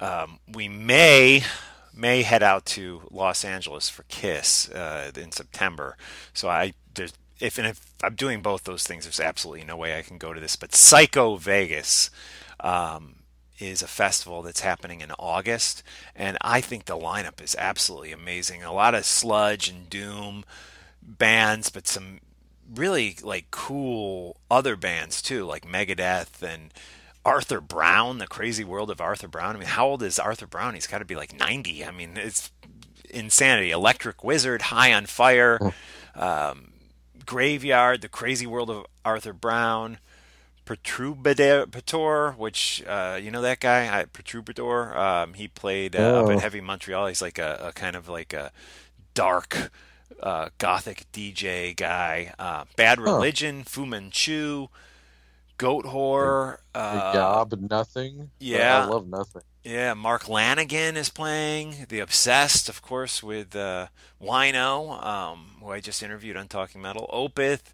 um, 0.00 0.38
we 0.50 0.68
may 0.68 1.44
may 1.96 2.22
head 2.22 2.42
out 2.42 2.64
to 2.66 3.02
Los 3.10 3.44
Angeles 3.44 3.88
for 3.88 4.02
Kiss 4.04 4.68
uh, 4.70 5.12
in 5.16 5.30
September. 5.32 5.96
So 6.32 6.48
I 6.48 6.74
there's 6.94 7.12
if 7.40 7.58
and 7.58 7.66
if 7.66 7.92
I'm 8.02 8.14
doing 8.14 8.42
both 8.42 8.64
those 8.64 8.84
things, 8.84 9.04
there's 9.04 9.20
absolutely 9.20 9.64
no 9.64 9.76
way 9.76 9.98
I 9.98 10.02
can 10.02 10.18
go 10.18 10.32
to 10.32 10.40
this. 10.40 10.56
But 10.56 10.74
Psycho 10.74 11.36
Vegas. 11.36 12.10
Um, 12.60 13.16
is 13.60 13.82
a 13.82 13.86
festival 13.86 14.42
that's 14.42 14.60
happening 14.60 15.00
in 15.00 15.12
August, 15.12 15.84
and 16.16 16.36
I 16.40 16.60
think 16.60 16.84
the 16.84 16.98
lineup 16.98 17.40
is 17.40 17.54
absolutely 17.56 18.10
amazing. 18.10 18.64
A 18.64 18.72
lot 18.72 18.96
of 18.96 19.04
sludge 19.04 19.68
and 19.68 19.88
doom 19.88 20.44
bands, 21.02 21.70
but 21.70 21.86
some 21.86 22.20
really 22.74 23.16
like 23.22 23.50
cool 23.50 24.36
other 24.50 24.76
bands 24.76 25.22
too, 25.22 25.44
like 25.44 25.66
Megadeth 25.66 26.42
and 26.42 26.72
Arthur 27.24 27.60
Brown, 27.60 28.18
the 28.18 28.26
crazy 28.26 28.64
world 28.64 28.90
of 28.90 29.00
Arthur 29.00 29.28
Brown. 29.28 29.56
I 29.56 29.58
mean, 29.58 29.68
how 29.68 29.86
old 29.86 30.02
is 30.02 30.18
Arthur 30.18 30.46
Brown? 30.46 30.74
He's 30.74 30.86
got 30.86 30.98
to 30.98 31.04
be 31.04 31.16
like 31.16 31.38
90. 31.38 31.84
I 31.84 31.90
mean, 31.90 32.16
it's 32.16 32.50
insanity. 33.10 33.70
Electric 33.70 34.22
Wizard, 34.22 34.62
High 34.62 34.92
on 34.92 35.06
Fire, 35.06 35.58
um, 36.14 36.72
Graveyard, 37.24 38.02
the 38.02 38.08
crazy 38.08 38.46
world 38.46 38.70
of 38.70 38.86
Arthur 39.04 39.32
Brown. 39.32 39.98
Perturbator, 40.66 42.38
which 42.38 42.82
uh, 42.86 43.18
you 43.22 43.30
know 43.30 43.42
that 43.42 43.60
guy, 43.60 44.00
I, 44.00 44.04
Perturbator. 44.04 44.96
Um, 44.96 45.34
he 45.34 45.46
played 45.46 45.94
uh, 45.94 45.98
oh. 45.98 46.24
up 46.24 46.30
in 46.30 46.38
Heavy 46.38 46.62
Montreal. 46.62 47.06
He's 47.06 47.20
like 47.20 47.38
a, 47.38 47.60
a 47.64 47.72
kind 47.72 47.96
of 47.96 48.08
like 48.08 48.32
a 48.32 48.50
dark 49.12 49.70
uh, 50.22 50.48
gothic 50.58 51.06
DJ 51.12 51.76
guy. 51.76 52.32
Uh, 52.38 52.64
Bad 52.76 52.98
Religion. 52.98 53.62
Fu 53.62 53.84
Manchu, 53.84 54.68
Goatwhore. 55.58 56.58
Uh, 56.74 57.12
Job, 57.12 57.54
nothing. 57.70 58.30
Yeah, 58.40 58.84
I 58.84 58.86
love 58.86 59.08
nothing. 59.08 59.42
Yeah, 59.62 59.94
Mark 59.94 60.24
Lanegan 60.24 60.96
is 60.96 61.08
playing. 61.08 61.86
The 61.88 62.00
Obsessed, 62.00 62.68
of 62.68 62.82
course, 62.82 63.22
with 63.22 63.56
uh, 63.56 63.86
Wino, 64.20 65.02
um, 65.04 65.56
who 65.60 65.70
I 65.70 65.80
just 65.80 66.02
interviewed 66.02 66.36
on 66.36 66.48
Talking 66.48 66.82
Metal. 66.82 67.08
Opeth. 67.12 67.72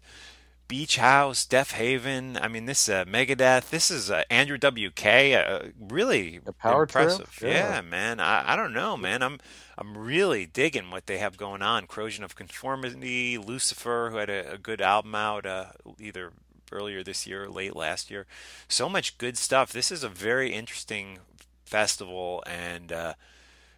Beach 0.71 0.95
House, 0.95 1.45
Deafheaven. 1.45 2.39
I 2.41 2.47
mean, 2.47 2.65
this 2.65 2.87
uh, 2.87 3.03
Megadeth. 3.03 3.71
This 3.71 3.91
is 3.91 4.09
uh, 4.09 4.23
Andrew 4.29 4.57
WK. 4.57 5.05
Uh, 5.05 5.59
really 5.77 6.39
impressive. 6.63 7.37
Yeah. 7.43 7.49
yeah. 7.49 7.81
man. 7.81 8.21
I, 8.21 8.53
I 8.53 8.55
don't 8.55 8.71
know, 8.71 8.95
man. 8.95 9.21
I'm 9.21 9.39
I'm 9.77 9.97
really 9.97 10.45
digging 10.45 10.89
what 10.89 11.07
they 11.07 11.17
have 11.17 11.35
going 11.35 11.61
on. 11.61 11.87
Corrosion 11.87 12.23
of 12.23 12.37
Conformity, 12.37 13.37
Lucifer, 13.37 14.11
who 14.11 14.17
had 14.17 14.29
a, 14.29 14.53
a 14.53 14.57
good 14.57 14.79
album 14.79 15.13
out 15.13 15.45
uh, 15.45 15.71
either 15.99 16.31
earlier 16.71 17.03
this 17.03 17.27
year 17.27 17.49
late 17.49 17.75
last 17.75 18.09
year. 18.11 18.25
So 18.67 18.89
much 18.89 19.17
good 19.17 19.37
stuff. 19.37 19.71
This 19.71 19.91
is 19.91 20.03
a 20.03 20.09
very 20.09 20.53
interesting 20.53 21.19
festival, 21.65 22.43
and 22.45 22.91
uh, 22.91 23.13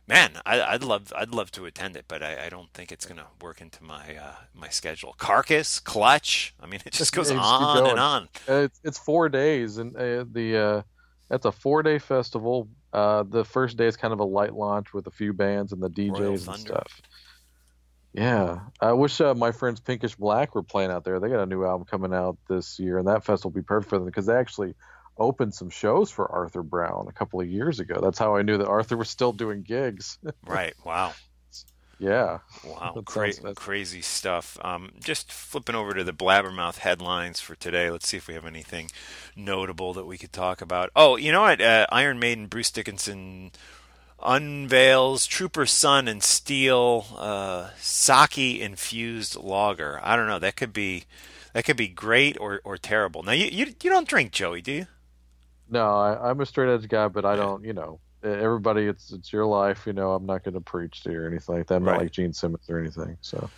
man, 0.08 0.40
I, 0.46 0.74
would 0.74 0.84
love 0.84 1.14
I'd 1.16 1.34
love 1.34 1.52
to 1.52 1.66
attend 1.66 1.96
it, 1.96 2.06
but 2.08 2.22
I, 2.24 2.46
I 2.46 2.50
don't 2.50 2.72
think 2.74 2.92
it's 2.92 3.06
going 3.06 3.20
to 3.20 3.28
work 3.42 3.62
into 3.62 3.84
my 3.84 4.16
uh, 4.16 4.36
my 4.54 4.70
schedule. 4.70 5.16
Carcass, 5.18 5.80
Clutch. 5.80 6.54
I 6.60 6.66
mean, 6.66 6.82
it 6.86 6.94
just 6.94 7.14
goes 7.14 7.32
on 7.32 7.88
and 7.88 8.00
on. 8.00 8.30
It's, 8.48 8.80
it's 8.84 8.98
four 8.98 9.30
days, 9.30 9.78
and 9.78 9.96
uh, 9.96 10.26
the 10.32 10.58
uh, 10.58 10.82
that's 11.30 11.46
a 11.46 11.52
four 11.52 11.84
day 11.84 12.00
festival. 12.00 12.68
Uh, 12.92 13.24
the 13.24 13.44
first 13.44 13.76
day 13.76 13.88
is 13.88 13.98
kind 13.98 14.14
of 14.14 14.20
a 14.20 14.24
light 14.24 14.54
launch 14.54 14.94
with 14.94 15.08
a 15.08 15.12
few 15.12 15.34
bands 15.34 15.72
and 15.72 15.82
the 15.82 15.90
DJs 15.90 16.48
and 16.48 16.60
stuff. 16.60 17.02
Yeah, 18.14 18.60
I 18.80 18.94
wish 18.94 19.20
uh, 19.22 19.34
my 19.34 19.52
friends 19.52 19.80
Pinkish 19.80 20.16
Black 20.16 20.54
were 20.54 20.64
playing 20.64 20.92
out 20.92 21.04
there. 21.04 21.20
They 21.20 21.30
got 21.30 21.42
a 21.42 21.48
new 21.48 21.66
album 21.66 21.88
coming 21.90 22.14
out 22.14 22.38
this 22.48 22.80
year, 22.80 23.00
and 23.00 23.08
that 23.08 23.26
festival 23.26 23.50
will 23.50 23.62
be 23.62 23.66
perfect 23.66 23.90
for 23.90 23.98
them 23.98 24.06
because 24.06 24.28
they 24.28 24.36
actually 24.36 24.76
opened 25.18 25.54
some 25.54 25.70
shows 25.70 26.12
for 26.12 26.32
Arthur 26.32 26.64
Brown 26.64 27.08
a 27.08 27.12
couple 27.12 27.42
of 27.42 27.48
years 27.48 27.80
ago. 27.80 28.00
That's 28.02 28.20
how 28.20 28.36
I 28.36 28.44
knew 28.44 28.58
that 28.58 28.68
Arthur 28.68 28.98
was 28.98 29.10
still 29.10 29.32
doing 29.32 29.64
gigs. 29.64 30.18
right. 30.46 30.76
Wow. 30.86 31.14
Yeah. 32.00 32.40
Wow. 32.66 33.02
Cra- 33.06 33.54
crazy 33.56 34.02
stuff. 34.02 34.58
Um, 34.62 34.92
just 35.00 35.32
flipping 35.32 35.76
over 35.76 35.94
to 35.94 36.04
the 36.04 36.12
Blabbermouth 36.12 36.80
headlines 36.80 37.40
for 37.40 37.56
today. 37.56 37.90
Let's 37.90 38.08
see 38.08 38.18
if 38.18 38.28
we 38.28 38.34
have 38.34 38.46
anything 38.46 38.90
notable 39.36 39.94
that 39.94 40.06
we 40.06 40.18
could 40.18 40.34
talk 40.34 40.62
about. 40.62 40.90
Oh, 40.96 41.16
you 41.16 41.32
know 41.32 41.42
what? 41.42 41.62
Uh, 41.62 41.88
Iron 41.92 42.20
Maiden, 42.20 42.48
Bruce 42.48 42.72
Dickinson 42.72 43.52
unveils 44.26 45.26
Trooper 45.26 45.66
Sun 45.66 46.08
and 46.08 46.24
Steel 46.24 47.06
uh, 47.18 47.70
sake 47.78 48.60
infused 48.60 49.36
lager. 49.36 50.00
I 50.04 50.16
don't 50.16 50.28
know. 50.28 50.40
That 50.40 50.56
could 50.56 50.74
be 50.74 51.06
that 51.54 51.66
could 51.66 51.78
be 51.78 51.88
great 51.88 52.38
or, 52.40 52.62
or 52.64 52.78
terrible. 52.78 53.24
Now 53.24 53.34
you, 53.34 53.46
you 53.46 53.68
you 53.82 53.90
don't 53.90 54.08
drink, 54.08 54.32
Joey, 54.32 54.62
do 54.62 54.72
you? 54.72 54.88
No, 55.70 55.86
I, 55.86 56.30
am 56.30 56.42
a 56.42 56.46
straight 56.46 56.74
edge 56.74 56.88
guy, 56.88 57.08
but 57.08 57.26
I 57.26 57.36
don't. 57.36 57.64
You 57.64 57.74
know, 57.74 58.00
everybody, 58.24 58.84
it's 58.86 59.12
it's 59.12 59.32
your 59.32 59.46
life. 59.46 59.86
You 59.86 59.94
know, 59.94 60.14
I'm 60.14 60.26
not 60.26 60.44
going 60.44 60.56
to 60.56 60.62
preach 60.62 61.04
to 61.04 61.12
you 61.12 61.22
or 61.22 61.28
anything 61.28 61.56
like 61.58 61.68
that. 61.68 61.76
I'm 61.76 61.84
right. 61.84 61.94
not 61.94 62.02
like 62.02 62.12
Gene 62.12 62.34
Simmons 62.34 62.70
or 62.70 62.80
anything. 62.80 63.18
So. 63.22 63.50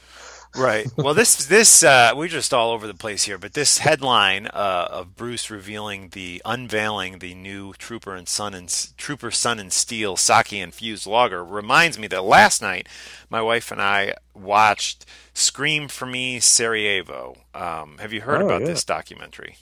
Right. 0.57 0.87
Well, 0.97 1.13
this 1.13 1.45
this 1.45 1.83
uh, 1.83 2.13
we're 2.15 2.27
just 2.27 2.53
all 2.53 2.71
over 2.71 2.87
the 2.87 2.93
place 2.93 3.23
here, 3.23 3.37
but 3.37 3.53
this 3.53 3.79
headline 3.79 4.47
uh, 4.47 4.87
of 4.89 5.15
Bruce 5.15 5.51
revealing 5.51 6.09
the 6.09 6.41
unveiling 6.45 7.19
the 7.19 7.33
new 7.35 7.73
Trooper 7.73 8.15
and 8.15 8.27
Sun 8.27 8.53
and 8.53 8.93
Trooper 8.97 9.31
Sun 9.31 9.59
and 9.59 9.71
Steel 9.71 10.15
sake 10.15 10.53
infused 10.53 11.05
lager 11.05 11.43
reminds 11.43 11.99
me 11.99 12.07
that 12.07 12.23
last 12.23 12.61
night 12.61 12.87
my 13.29 13.41
wife 13.41 13.71
and 13.71 13.81
I 13.81 14.15
watched 14.33 15.05
Scream 15.33 15.87
for 15.87 16.05
Me 16.05 16.39
Sarajevo. 16.39 17.37
Um, 17.53 17.97
have 17.99 18.13
you 18.13 18.21
heard 18.21 18.41
oh, 18.41 18.45
about 18.45 18.61
yeah. 18.61 18.67
this 18.67 18.83
documentary? 18.83 19.57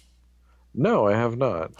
No, 0.73 1.07
I 1.07 1.13
have 1.13 1.37
not 1.37 1.71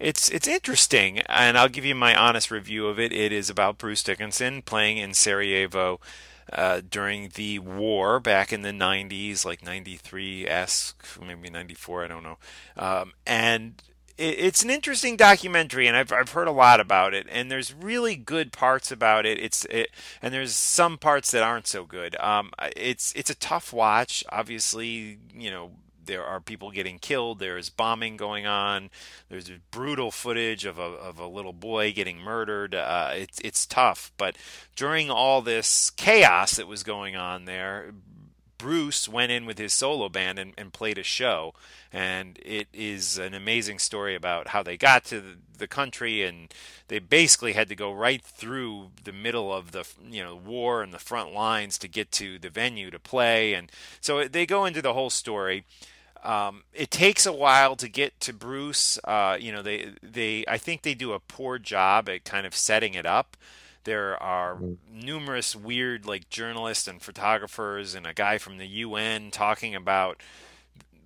it's 0.00 0.30
it's 0.30 0.48
interesting, 0.48 1.18
and 1.20 1.58
I'll 1.58 1.68
give 1.68 1.84
you 1.84 1.94
my 1.94 2.16
honest 2.16 2.50
review 2.50 2.86
of 2.86 2.98
it. 2.98 3.12
It 3.12 3.32
is 3.32 3.50
about 3.50 3.78
Bruce 3.78 4.02
Dickinson 4.02 4.62
playing 4.62 4.96
in 4.96 5.12
Sarajevo 5.12 6.00
uh, 6.52 6.80
during 6.88 7.30
the 7.34 7.58
war 7.58 8.20
back 8.20 8.52
in 8.52 8.62
the 8.62 8.70
90s, 8.70 9.44
like 9.44 9.64
93 9.64 10.46
esque, 10.46 11.04
maybe 11.24 11.50
94, 11.50 12.04
I 12.04 12.08
don't 12.08 12.22
know. 12.22 12.38
Um, 12.76 13.12
and 13.26 13.82
it, 14.20 14.38
it's 14.38 14.62
an 14.62 14.70
interesting 14.70 15.16
documentary, 15.16 15.86
and 15.86 15.96
I've 15.96 16.12
I've 16.12 16.32
heard 16.32 16.48
a 16.48 16.52
lot 16.52 16.78
about 16.78 17.14
it. 17.14 17.26
And 17.30 17.50
there's 17.50 17.74
really 17.74 18.16
good 18.16 18.52
parts 18.52 18.92
about 18.92 19.26
it. 19.26 19.38
It's 19.38 19.64
it, 19.66 19.90
and 20.22 20.32
there's 20.32 20.54
some 20.54 20.98
parts 20.98 21.30
that 21.30 21.42
aren't 21.42 21.66
so 21.66 21.84
good. 21.84 22.16
Um, 22.20 22.50
it's 22.76 23.12
it's 23.16 23.30
a 23.30 23.34
tough 23.34 23.72
watch. 23.72 24.22
Obviously, 24.30 25.18
you 25.34 25.50
know 25.50 25.72
there 26.10 26.24
are 26.24 26.40
people 26.40 26.72
getting 26.72 26.98
killed. 26.98 27.38
There 27.38 27.56
is 27.56 27.70
bombing 27.70 28.16
going 28.16 28.44
on. 28.44 28.90
There's 29.28 29.48
brutal 29.70 30.10
footage 30.10 30.64
of 30.64 30.76
a, 30.76 30.82
of 30.82 31.20
a 31.20 31.28
little 31.28 31.52
boy 31.52 31.92
getting 31.92 32.18
murdered. 32.18 32.74
Uh, 32.74 33.12
it's 33.14 33.38
it's 33.44 33.64
tough. 33.64 34.10
But 34.18 34.36
during 34.74 35.08
all 35.08 35.40
this 35.40 35.88
chaos 35.90 36.56
that 36.56 36.66
was 36.66 36.82
going 36.82 37.14
on 37.14 37.44
there, 37.44 37.94
Bruce 38.58 39.08
went 39.08 39.30
in 39.30 39.46
with 39.46 39.56
his 39.56 39.72
solo 39.72 40.08
band 40.08 40.38
and, 40.38 40.52
and, 40.58 40.72
played 40.72 40.98
a 40.98 41.02
show. 41.02 41.54
And 41.92 42.38
it 42.44 42.66
is 42.74 43.16
an 43.16 43.32
amazing 43.32 43.78
story 43.78 44.14
about 44.14 44.48
how 44.48 44.62
they 44.62 44.76
got 44.76 45.04
to 45.06 45.20
the, 45.20 45.36
the, 45.56 45.66
country, 45.66 46.22
and 46.24 46.52
they 46.88 46.98
basically 46.98 47.54
had 47.54 47.68
to 47.68 47.76
go 47.76 47.92
right 47.92 48.22
through 48.22 48.90
the 49.04 49.12
middle 49.12 49.52
of 49.52 49.72
the 49.72 49.86
you 50.10 50.22
know 50.22 50.34
war 50.34 50.82
and 50.82 50.92
the 50.92 50.98
front 50.98 51.32
lines 51.32 51.78
to 51.78 51.88
get 51.88 52.10
to 52.12 52.38
the 52.38 52.50
venue 52.50 52.90
to 52.90 52.98
play. 52.98 53.54
And 53.54 53.70
so 54.00 54.24
they 54.26 54.44
go 54.44 54.64
into 54.64 54.82
the 54.82 54.92
whole 54.92 55.10
story. 55.10 55.64
Um, 56.22 56.64
it 56.74 56.90
takes 56.90 57.24
a 57.26 57.32
while 57.32 57.76
to 57.76 57.88
get 57.88 58.18
to 58.20 58.32
Bruce. 58.32 58.98
Uh, 59.04 59.36
you 59.40 59.52
know, 59.52 59.62
they 59.62 59.92
they 60.02 60.44
I 60.46 60.58
think 60.58 60.82
they 60.82 60.94
do 60.94 61.12
a 61.12 61.20
poor 61.20 61.58
job 61.58 62.08
at 62.08 62.24
kind 62.24 62.46
of 62.46 62.54
setting 62.54 62.94
it 62.94 63.06
up. 63.06 63.36
There 63.84 64.22
are 64.22 64.56
mm-hmm. 64.56 65.00
numerous 65.00 65.56
weird 65.56 66.04
like 66.04 66.28
journalists 66.28 66.86
and 66.86 67.00
photographers 67.00 67.94
and 67.94 68.06
a 68.06 68.14
guy 68.14 68.38
from 68.38 68.58
the 68.58 68.66
UN 68.66 69.30
talking 69.30 69.74
about 69.74 70.20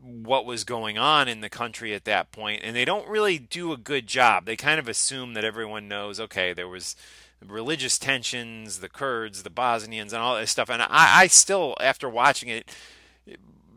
what 0.03 0.45
was 0.45 0.65
going 0.65 0.99
on 0.99 1.29
in 1.29 1.41
the 1.41 1.49
country 1.49 1.95
at 1.95 2.05
that 2.05 2.31
point, 2.31 2.61
and 2.63 2.77
they 2.77 2.85
don't 2.85 3.09
really 3.09 3.39
do 3.39 3.73
a 3.73 3.77
good 3.77 4.07
job. 4.07 4.45
They 4.45 4.57
kind 4.57 4.79
of 4.79 4.89
assume 4.89 5.35
that 5.35 5.45
everyone 5.45 5.89
knows. 5.89 6.19
Okay, 6.19 6.53
there 6.53 6.69
was 6.69 6.97
religious 7.47 7.99
tensions, 7.99 8.81
the 8.81 8.89
Kurds, 8.89 9.43
the 9.43 9.51
Bosnians, 9.51 10.13
and 10.13 10.23
all 10.23 10.37
that 10.37 10.49
stuff. 10.49 10.69
And 10.69 10.83
I, 10.83 10.89
I 10.91 11.27
still, 11.29 11.77
after 11.81 12.09
watching 12.09 12.49
it, 12.49 12.71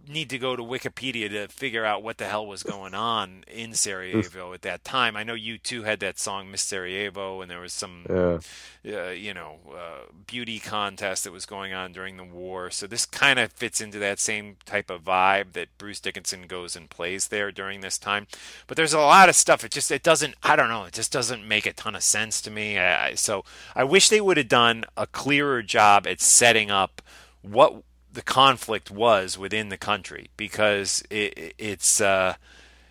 need 0.07 0.29
to 0.29 0.37
go 0.37 0.55
to 0.55 0.63
Wikipedia 0.63 1.29
to 1.29 1.47
figure 1.47 1.85
out 1.85 2.03
what 2.03 2.17
the 2.17 2.25
hell 2.25 2.45
was 2.45 2.63
going 2.63 2.93
on 2.93 3.43
in 3.47 3.73
Sarajevo 3.73 4.53
at 4.53 4.61
that 4.63 4.83
time. 4.83 5.15
I 5.15 5.23
know 5.23 5.33
U2 5.33 5.83
had 5.83 5.99
that 5.99 6.19
song 6.19 6.51
Miss 6.51 6.61
Sarajevo, 6.61 7.41
and 7.41 7.49
there 7.49 7.59
was 7.59 7.73
some, 7.73 8.05
yeah. 8.09 8.39
uh, 8.85 9.09
you 9.09 9.33
know, 9.33 9.57
uh, 9.71 10.11
beauty 10.25 10.59
contest 10.59 11.23
that 11.23 11.33
was 11.33 11.45
going 11.45 11.73
on 11.73 11.91
during 11.91 12.17
the 12.17 12.23
war. 12.23 12.69
So 12.69 12.87
this 12.87 13.05
kind 13.05 13.39
of 13.39 13.51
fits 13.51 13.81
into 13.81 13.99
that 13.99 14.19
same 14.19 14.57
type 14.65 14.89
of 14.89 15.03
vibe 15.03 15.53
that 15.53 15.77
Bruce 15.77 15.99
Dickinson 15.99 16.47
goes 16.47 16.75
and 16.75 16.89
plays 16.89 17.27
there 17.27 17.51
during 17.51 17.81
this 17.81 17.97
time. 17.97 18.27
But 18.67 18.77
there's 18.77 18.93
a 18.93 18.99
lot 18.99 19.29
of 19.29 19.35
stuff. 19.35 19.63
It 19.63 19.71
just 19.71 19.91
it 19.91 20.03
doesn't. 20.03 20.35
I 20.43 20.55
don't 20.55 20.69
know. 20.69 20.85
It 20.85 20.93
just 20.93 21.11
doesn't 21.11 21.47
make 21.47 21.65
a 21.65 21.73
ton 21.73 21.95
of 21.95 22.03
sense 22.03 22.41
to 22.41 22.51
me. 22.51 22.77
I, 22.77 23.15
so 23.15 23.43
I 23.75 23.83
wish 23.83 24.09
they 24.09 24.21
would 24.21 24.37
have 24.37 24.47
done 24.47 24.85
a 24.95 25.07
clearer 25.07 25.61
job 25.61 26.07
at 26.07 26.21
setting 26.21 26.71
up 26.71 27.01
what 27.41 27.83
the 28.17 28.23
conflict 28.23 28.89
was 28.89 29.37
within 29.37 29.69
the 29.69 29.77
country 29.77 30.31
because 30.37 31.03
it, 31.11 31.53
it's 31.59 32.01
uh, 32.01 32.33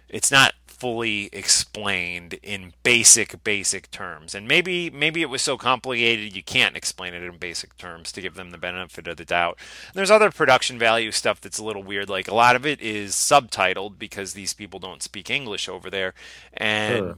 it's 0.08 0.30
not 0.30 0.52
fully 0.68 1.28
explained 1.32 2.34
in 2.44 2.72
basic 2.84 3.42
basic 3.42 3.90
terms 3.90 4.36
and 4.36 4.46
maybe 4.46 4.88
maybe 4.88 5.22
it 5.22 5.28
was 5.28 5.42
so 5.42 5.56
complicated 5.56 6.36
you 6.36 6.44
can't 6.44 6.76
explain 6.76 7.12
it 7.12 7.24
in 7.24 7.38
basic 7.38 7.76
terms 7.76 8.12
to 8.12 8.20
give 8.20 8.34
them 8.34 8.50
the 8.50 8.58
benefit 8.58 9.08
of 9.08 9.16
the 9.16 9.24
doubt 9.24 9.58
and 9.88 9.94
there's 9.94 10.12
other 10.12 10.30
production 10.30 10.78
value 10.78 11.10
stuff 11.10 11.40
that's 11.40 11.58
a 11.58 11.64
little 11.64 11.82
weird 11.82 12.08
like 12.08 12.28
a 12.28 12.34
lot 12.34 12.54
of 12.54 12.64
it 12.64 12.80
is 12.80 13.12
subtitled 13.12 13.98
because 13.98 14.32
these 14.32 14.54
people 14.54 14.78
don't 14.78 15.02
speak 15.02 15.28
english 15.28 15.68
over 15.68 15.90
there 15.90 16.14
and 16.52 16.98
sure 16.98 17.16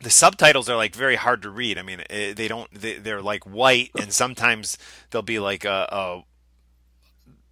the 0.00 0.10
subtitles 0.10 0.68
are 0.68 0.76
like 0.76 0.94
very 0.94 1.16
hard 1.16 1.42
to 1.42 1.50
read. 1.50 1.76
I 1.76 1.82
mean, 1.82 2.02
eh, 2.08 2.32
they 2.32 2.46
don't. 2.46 2.72
They, 2.72 3.10
are 3.10 3.22
like 3.22 3.42
white, 3.44 3.90
and 3.98 4.12
sometimes 4.12 4.78
they'll 5.10 5.22
be 5.22 5.40
like 5.40 5.64
a, 5.64 6.22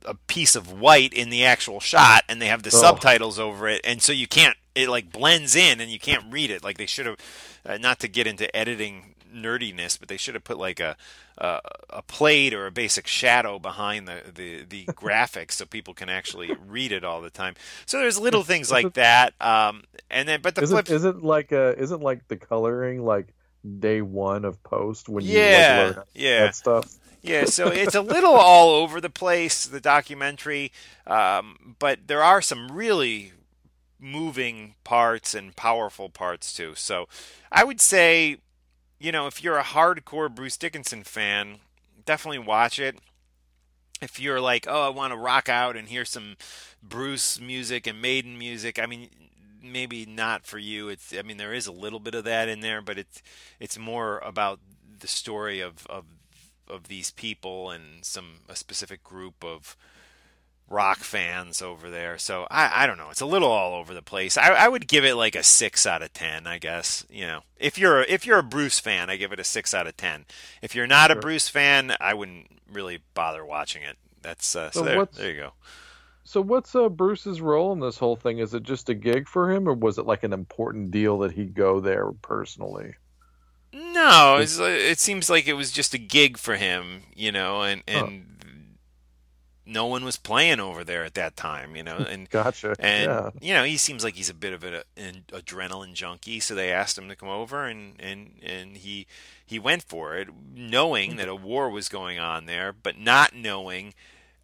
a 0.07 0.14
piece 0.14 0.55
of 0.55 0.73
white 0.73 1.12
in 1.12 1.31
the 1.31 1.45
actual 1.45 1.81
shot 1.81 2.23
and 2.29 2.40
they 2.40 2.47
have 2.47 2.62
the 2.62 2.71
oh. 2.73 2.79
subtitles 2.79 3.38
over 3.38 3.69
it 3.69 3.81
and 3.85 4.03
so 4.03 4.12
you 4.12 4.27
can't 4.27 4.57
it 4.75 4.88
like 4.88 5.11
blends 5.11 5.57
in 5.57 5.81
and 5.81 5.90
you 5.90 5.99
can't 5.99 6.25
read 6.33 6.51
it 6.51 6.62
like 6.62 6.79
they 6.79 6.87
should 6.87 7.07
have 7.07 7.16
uh, 7.64 7.77
not 7.79 7.99
to 8.01 8.09
get 8.09 8.27
into 8.27 8.55
editing 8.55 9.14
nerdiness 9.35 9.99
but 9.99 10.09
they 10.09 10.16
should 10.16 10.35
have 10.35 10.45
put 10.45 10.59
like 10.59 10.81
a 10.81 10.97
uh, 11.38 11.61
a 11.90 12.03
plate 12.03 12.55
or 12.55 12.66
a 12.66 12.71
basic 12.71 13.07
shadow 13.07 13.59
behind 13.59 14.09
the, 14.09 14.23
the, 14.35 14.64
the 14.64 14.85
graphics 14.92 15.53
so 15.53 15.66
people 15.66 15.95
can 15.95 16.09
actually 16.09 16.51
read 16.66 16.92
it 16.92 17.05
all 17.05 17.21
the 17.21 17.31
time. 17.31 17.55
So 17.85 17.99
there's 17.99 18.19
little 18.19 18.42
things 18.45 18.71
like 18.71 18.95
that. 18.95 19.35
Um, 19.40 19.85
and 20.11 20.29
then, 20.29 20.40
but 20.42 20.55
the 20.55 20.62
is 20.62 20.71
flip 20.71 20.88
it, 20.88 20.95
isn't 20.95 21.23
like 21.23 21.53
a, 21.53 21.79
isn't 21.79 22.01
like 22.01 22.27
the 22.29 22.37
coloring 22.37 23.05
like 23.05 23.29
day 23.79 24.01
one 24.01 24.45
of 24.45 24.62
post 24.62 25.09
when 25.09 25.25
you 25.25 25.38
yeah, 25.38 25.85
like 25.87 25.97
learn 25.97 26.05
yeah. 26.14 26.40
that 26.45 26.57
stuff. 26.57 26.95
Yeah, 27.27 27.47
so 27.47 27.69
it's 27.69 27.95
a 27.95 28.03
little 28.03 28.35
all 28.35 28.71
over 28.71 29.01
the 29.01 29.11
place, 29.11 29.67
the 29.67 29.81
documentary, 29.81 30.71
um, 31.07 31.77
but 31.79 32.07
there 32.07 32.23
are 32.23 32.41
some 32.41 32.71
really 32.71 33.33
moving 34.01 34.75
parts 34.85 35.35
and 35.35 35.57
powerful 35.57 36.09
parts 36.11 36.55
too. 36.55 36.75
So 36.77 37.09
I 37.53 37.65
would 37.65 37.81
say, 37.81 38.39
you 39.01 39.12
know, 39.12 39.27
if 39.27 39.43
you're 39.45 39.59
a 39.59 39.65
hardcore 39.65 40.35
Bruce 40.35 40.57
Dickinson 40.57 41.05
fan, 41.05 41.59
definitely 42.07 42.41
watch 42.41 42.79
it. 42.79 42.99
If 44.03 44.21
you're 44.21 44.41
like, 44.41 44.67
oh, 44.69 44.83
I 44.87 44.89
want 44.91 45.12
to 45.12 45.17
rock 45.19 45.49
out 45.49 45.77
and 45.77 45.89
hear 45.89 46.05
some 46.05 46.37
Bruce 46.83 47.41
music 47.41 47.87
and 47.87 48.01
Maiden 48.03 48.39
music, 48.39 48.79
I 48.79 48.87
mean, 48.87 49.09
maybe 49.62 50.05
not 50.05 50.47
for 50.47 50.59
you. 50.59 50.89
It's, 50.91 51.15
I 51.17 51.23
mean, 51.23 51.39
there 51.39 51.55
is 51.55 51.67
a 51.67 51.73
little 51.73 52.01
bit 52.01 52.15
of 52.15 52.25
that 52.25 52.49
in 52.49 52.61
there, 52.61 52.83
but 52.83 52.99
it's 52.99 53.23
it's 53.59 53.79
more 53.79 54.19
about 54.19 54.61
the 55.01 55.09
story 55.09 55.61
of 55.61 55.87
of 55.87 56.05
of 56.68 56.88
these 56.88 57.11
people 57.11 57.70
and 57.70 58.05
some 58.05 58.40
a 58.48 58.57
specific 58.57 59.02
group 59.02 59.44
of 59.44 59.76
rock 60.68 60.98
fans 60.98 61.62
over 61.62 61.90
there. 61.90 62.18
So 62.18 62.46
I, 62.50 62.85
I 62.85 62.87
don't 62.87 62.98
know. 62.98 63.11
It's 63.11 63.20
a 63.20 63.26
little 63.26 63.50
all 63.50 63.79
over 63.79 63.94
the 63.94 64.02
place. 64.02 64.37
I, 64.37 64.48
I 64.48 64.68
would 64.68 64.88
give 64.88 65.05
it 65.05 65.14
like 65.14 65.37
a 65.37 65.42
six 65.42 65.87
out 65.87 66.02
of 66.02 66.12
ten, 66.12 66.46
I 66.46 66.59
guess. 66.59 67.05
You 67.09 67.26
know, 67.26 67.40
if 67.59 67.79
you're 67.79 68.02
if 68.02 68.26
you're 68.26 68.38
a 68.38 68.44
Bruce 68.44 68.79
fan, 68.79 69.11
I 69.11 69.16
give 69.16 69.33
it 69.33 69.40
a 69.40 69.44
six 69.44 69.74
out 69.74 69.87
of 69.87 69.96
ten. 69.96 70.24
If 70.62 70.74
you're 70.74 70.87
not 70.87 71.11
sure. 71.11 71.18
a 71.18 71.20
Bruce 71.20 71.48
fan, 71.48 71.96
I 72.00 72.14
wouldn't 72.14 72.46
really 72.70 73.00
bother 73.14 73.44
watching 73.44 73.83
it. 73.83 73.96
That's 74.22 74.57
uh, 74.57 74.70
so, 74.70 74.81
so 74.81 74.85
there, 74.85 75.05
there 75.07 75.31
you 75.31 75.40
go. 75.40 75.52
So 76.24 76.40
what's 76.40 76.74
uh, 76.74 76.88
Bruce's 76.88 77.40
role 77.40 77.72
in 77.72 77.79
this 77.79 77.98
whole 77.98 78.16
thing? 78.16 78.40
Is 78.40 78.52
it 78.52 78.64
just 78.64 78.88
a 78.88 78.94
gig 78.94 79.29
for 79.29 79.48
him, 79.48 79.68
or 79.68 79.74
was 79.74 79.98
it 79.98 80.07
like 80.07 80.24
an 80.24 80.33
important 80.33 80.90
deal 80.90 81.18
that 81.18 81.31
he'd 81.31 81.55
go 81.55 81.79
there 81.79 82.11
personally? 82.11 82.96
No, 83.72 84.38
it 84.40 84.98
seems 84.98 85.29
like 85.29 85.46
it 85.46 85.55
was 85.55 85.70
just 85.70 85.94
a 85.94 85.98
gig 85.98 86.38
for 86.38 86.57
him, 86.57 87.02
you 87.14 87.33
know, 87.33 87.62
and 87.62 87.83
and 87.87 88.26
huh. 88.42 88.48
no 89.66 89.87
one 89.87 90.05
was 90.05 90.16
playing 90.16 90.61
over 90.61 90.85
there 90.85 91.05
at 91.05 91.14
that 91.14 91.37
time, 91.37 91.76
you 91.76 91.83
know, 91.83 91.96
and 91.96 92.29
gotcha. 92.31 92.74
And 92.79 93.11
yeah. 93.11 93.31
you 93.40 93.55
know, 93.55 93.64
he 93.64 93.76
seems 93.76 94.02
like 94.02 94.14
he's 94.14 94.31
a 94.31 94.35
bit 94.35 94.52
of 94.52 94.64
a, 94.64 94.85
an 94.96 95.24
adrenaline 95.29 95.94
junkie, 95.94 96.40
so 96.40 96.55
they 96.55 96.72
asked 96.72 96.96
him 96.96 97.09
to 97.09 97.16
come 97.16 97.29
over, 97.29 97.64
and 97.64 97.94
and 98.00 98.38
and 98.42 98.76
he 98.79 99.07
he 99.44 99.59
went 99.59 99.83
for 99.83 100.16
it, 100.16 100.29
knowing 100.55 101.16
that 101.16 101.29
a 101.29 101.35
war 101.35 101.68
was 101.70 101.88
going 101.88 102.18
on 102.18 102.46
there, 102.46 102.72
but 102.72 102.98
not 102.98 103.35
knowing 103.35 103.94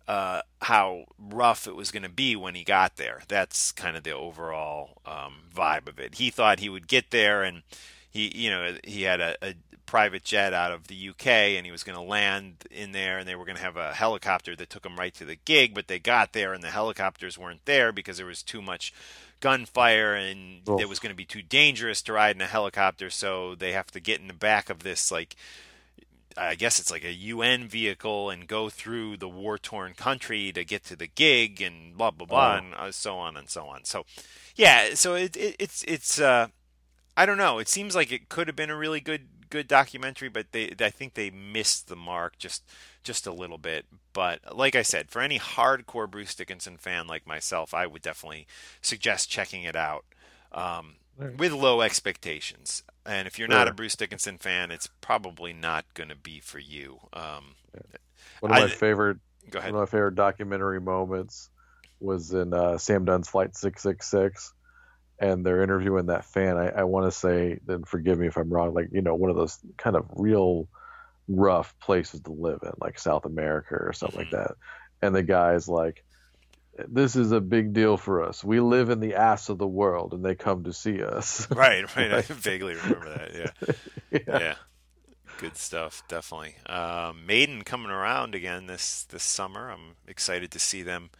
uh, 0.06 0.42
how 0.62 1.04
rough 1.18 1.66
it 1.66 1.74
was 1.74 1.90
going 1.90 2.02
to 2.02 2.08
be 2.08 2.36
when 2.36 2.54
he 2.54 2.64
got 2.64 2.96
there. 2.96 3.22
That's 3.28 3.72
kind 3.72 3.96
of 3.96 4.02
the 4.02 4.12
overall 4.12 4.98
um, 5.06 5.44
vibe 5.54 5.88
of 5.88 5.98
it. 5.98 6.16
He 6.16 6.30
thought 6.30 6.60
he 6.60 6.68
would 6.68 6.88
get 6.88 7.10
there 7.10 7.42
and 7.42 7.62
he 8.12 8.30
you 8.34 8.50
know 8.50 8.76
he 8.84 9.02
had 9.02 9.20
a, 9.20 9.36
a 9.42 9.54
private 9.86 10.24
jet 10.24 10.54
out 10.54 10.72
of 10.72 10.86
the 10.86 11.08
UK 11.10 11.26
and 11.26 11.66
he 11.66 11.72
was 11.72 11.82
going 11.82 11.96
to 11.96 12.02
land 12.02 12.64
in 12.70 12.92
there 12.92 13.18
and 13.18 13.28
they 13.28 13.34
were 13.34 13.44
going 13.44 13.56
to 13.56 13.62
have 13.62 13.76
a 13.76 13.92
helicopter 13.92 14.56
that 14.56 14.70
took 14.70 14.86
him 14.86 14.96
right 14.96 15.12
to 15.12 15.24
the 15.24 15.36
gig 15.44 15.74
but 15.74 15.88
they 15.88 15.98
got 15.98 16.32
there 16.32 16.52
and 16.54 16.62
the 16.62 16.68
helicopters 16.68 17.36
weren't 17.36 17.64
there 17.66 17.92
because 17.92 18.16
there 18.16 18.26
was 18.26 18.42
too 18.42 18.62
much 18.62 18.94
gunfire 19.40 20.14
and 20.14 20.60
oh. 20.68 20.78
it 20.78 20.88
was 20.88 20.98
going 20.98 21.12
to 21.12 21.16
be 21.16 21.24
too 21.24 21.42
dangerous 21.42 22.00
to 22.00 22.12
ride 22.12 22.36
in 22.36 22.40
a 22.40 22.46
helicopter 22.46 23.10
so 23.10 23.54
they 23.54 23.72
have 23.72 23.90
to 23.90 24.00
get 24.00 24.20
in 24.20 24.28
the 24.28 24.32
back 24.32 24.70
of 24.70 24.82
this 24.82 25.10
like 25.10 25.36
I 26.36 26.54
guess 26.54 26.78
it's 26.78 26.90
like 26.90 27.04
a 27.04 27.12
UN 27.12 27.68
vehicle 27.68 28.30
and 28.30 28.46
go 28.46 28.70
through 28.70 29.18
the 29.18 29.28
war 29.28 29.58
torn 29.58 29.94
country 29.94 30.52
to 30.52 30.64
get 30.64 30.84
to 30.84 30.96
the 30.96 31.06
gig 31.06 31.60
and 31.60 31.96
blah 31.96 32.10
blah 32.10 32.26
blah 32.26 32.54
oh. 32.54 32.56
and 32.56 32.74
uh, 32.74 32.92
so 32.92 33.18
on 33.18 33.36
and 33.36 33.48
so 33.50 33.66
on. 33.66 33.84
So 33.84 34.04
yeah, 34.56 34.94
so 34.94 35.14
it, 35.14 35.36
it, 35.36 35.56
it's 35.58 35.84
it's 35.84 36.20
uh, 36.20 36.48
I 37.16 37.26
don't 37.26 37.38
know. 37.38 37.58
It 37.58 37.68
seems 37.68 37.94
like 37.94 38.10
it 38.10 38.28
could 38.28 38.48
have 38.48 38.56
been 38.56 38.70
a 38.70 38.76
really 38.76 39.00
good 39.00 39.28
good 39.50 39.68
documentary, 39.68 40.30
but 40.30 40.52
they 40.52 40.74
I 40.80 40.90
think 40.90 41.14
they 41.14 41.30
missed 41.30 41.88
the 41.88 41.96
mark 41.96 42.38
just 42.38 42.64
just 43.04 43.26
a 43.26 43.32
little 43.32 43.58
bit. 43.58 43.84
But 44.12 44.56
like 44.56 44.74
I 44.74 44.82
said, 44.82 45.10
for 45.10 45.20
any 45.20 45.38
hardcore 45.38 46.10
Bruce 46.10 46.34
Dickinson 46.34 46.78
fan 46.78 47.06
like 47.06 47.26
myself, 47.26 47.74
I 47.74 47.86
would 47.86 48.02
definitely 48.02 48.46
suggest 48.80 49.30
checking 49.30 49.64
it 49.64 49.76
out 49.76 50.04
um, 50.52 50.94
with 51.36 51.52
low 51.52 51.82
expectations. 51.82 52.82
And 53.04 53.26
if 53.26 53.38
you're 53.38 53.48
not 53.48 53.68
a 53.68 53.74
Bruce 53.74 53.96
Dickinson 53.96 54.38
fan, 54.38 54.70
it's 54.70 54.88
probably 55.00 55.52
not 55.52 55.84
going 55.94 56.08
to 56.08 56.16
be 56.16 56.40
for 56.40 56.58
you. 56.58 57.00
Um, 57.12 57.56
one 58.40 58.52
of 58.52 58.58
my 58.58 58.64
I, 58.64 58.68
favorite 58.68 59.18
one 59.52 59.64
of 59.66 59.74
my 59.74 59.86
favorite 59.86 60.14
documentary 60.14 60.80
moments 60.80 61.50
was 62.00 62.32
in 62.32 62.54
uh, 62.54 62.78
Sam 62.78 63.04
Dunn's 63.04 63.28
Flight 63.28 63.54
666 63.56 64.54
and 65.22 65.46
they're 65.46 65.62
interviewing 65.62 66.06
that 66.06 66.24
fan. 66.24 66.56
I, 66.56 66.70
I 66.70 66.82
want 66.82 67.06
to 67.06 67.16
say, 67.16 67.60
then 67.64 67.84
forgive 67.84 68.18
me 68.18 68.26
if 68.26 68.36
I'm 68.36 68.50
wrong, 68.50 68.74
like, 68.74 68.88
you 68.90 69.02
know, 69.02 69.14
one 69.14 69.30
of 69.30 69.36
those 69.36 69.56
kind 69.76 69.94
of 69.94 70.06
real 70.16 70.66
rough 71.28 71.78
places 71.78 72.22
to 72.22 72.32
live 72.32 72.58
in, 72.64 72.72
like 72.80 72.98
South 72.98 73.24
America 73.24 73.76
or 73.76 73.92
something 73.92 74.26
mm-hmm. 74.26 74.36
like 74.36 74.48
that. 74.48 74.56
And 75.00 75.14
the 75.14 75.22
guy's 75.22 75.68
like, 75.68 76.04
this 76.88 77.14
is 77.14 77.30
a 77.30 77.40
big 77.40 77.72
deal 77.72 77.96
for 77.96 78.24
us. 78.24 78.42
We 78.42 78.58
live 78.58 78.90
in 78.90 78.98
the 78.98 79.14
ass 79.14 79.48
of 79.48 79.58
the 79.58 79.66
world, 79.66 80.12
and 80.12 80.24
they 80.24 80.34
come 80.34 80.64
to 80.64 80.72
see 80.72 81.02
us. 81.04 81.46
Right, 81.54 81.84
right. 81.96 82.12
I 82.12 82.22
vaguely 82.22 82.74
remember 82.74 83.10
that. 83.10 83.34
Yeah. 83.34 83.74
yeah. 84.26 84.38
yeah. 84.40 84.54
Good 85.38 85.56
stuff, 85.56 86.02
definitely. 86.08 86.56
Um, 86.66 87.26
Maiden 87.26 87.62
coming 87.62 87.90
around 87.92 88.34
again 88.34 88.66
this 88.66 89.04
this 89.04 89.22
summer. 89.22 89.70
I'm 89.70 89.96
excited 90.08 90.50
to 90.52 90.58
see 90.58 90.82
them 90.82 91.10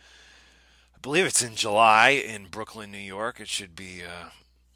believe 1.03 1.27
it's 1.27 1.43
in 1.43 1.57
July 1.57 2.11
in 2.11 2.47
Brooklyn, 2.47 2.93
New 2.93 2.99
York. 2.99 3.41
It 3.41 3.49
should 3.49 3.75
be 3.75 4.03
uh, 4.03 4.31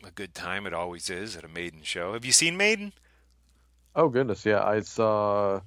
a 0.07 0.11
good 0.11 0.35
time. 0.35 0.67
It 0.67 0.75
always 0.75 1.09
is 1.09 1.37
at 1.37 1.45
a 1.45 1.49
Maiden 1.49 1.83
show. 1.83 2.13
Have 2.13 2.25
you 2.25 2.33
seen 2.33 2.57
Maiden? 2.57 2.93
Oh 3.95 4.09
goodness, 4.09 4.45
yeah. 4.45 4.63
I 4.63 4.81
saw. 4.81 5.61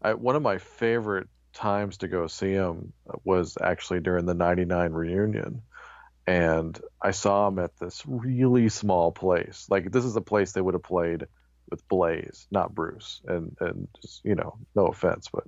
I, 0.00 0.14
one 0.14 0.36
of 0.36 0.42
my 0.42 0.58
favorite 0.58 1.28
times 1.52 1.98
to 1.98 2.08
go 2.08 2.26
see 2.26 2.52
him 2.52 2.92
was 3.24 3.58
actually 3.60 4.00
during 4.00 4.24
the 4.24 4.34
'99 4.34 4.92
reunion, 4.92 5.62
and 6.26 6.80
I 7.02 7.10
saw 7.10 7.48
him 7.48 7.58
at 7.58 7.76
this 7.78 8.02
really 8.06 8.68
small 8.68 9.10
place. 9.10 9.66
Like 9.68 9.90
this 9.90 10.04
is 10.04 10.16
a 10.16 10.20
place 10.22 10.52
they 10.52 10.60
would 10.60 10.74
have 10.74 10.82
played 10.82 11.26
with 11.70 11.86
Blaze, 11.88 12.46
not 12.50 12.74
Bruce. 12.74 13.20
And 13.26 13.56
and 13.60 13.88
just, 14.00 14.24
you 14.24 14.34
know, 14.34 14.56
no 14.74 14.86
offense, 14.86 15.28
but 15.32 15.44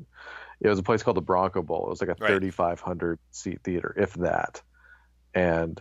it 0.61 0.69
was 0.69 0.79
a 0.79 0.83
place 0.83 1.03
called 1.03 1.17
the 1.17 1.23
Bronco 1.23 1.63
Bowl. 1.63 1.87
It 1.87 1.91
was 1.91 2.01
like 2.01 2.11
a 2.11 2.17
right. 2.21 2.39
3,500 2.41 3.19
seat 3.31 3.61
theater, 3.63 3.95
if 3.97 4.15
that. 4.15 4.63
and 5.35 5.81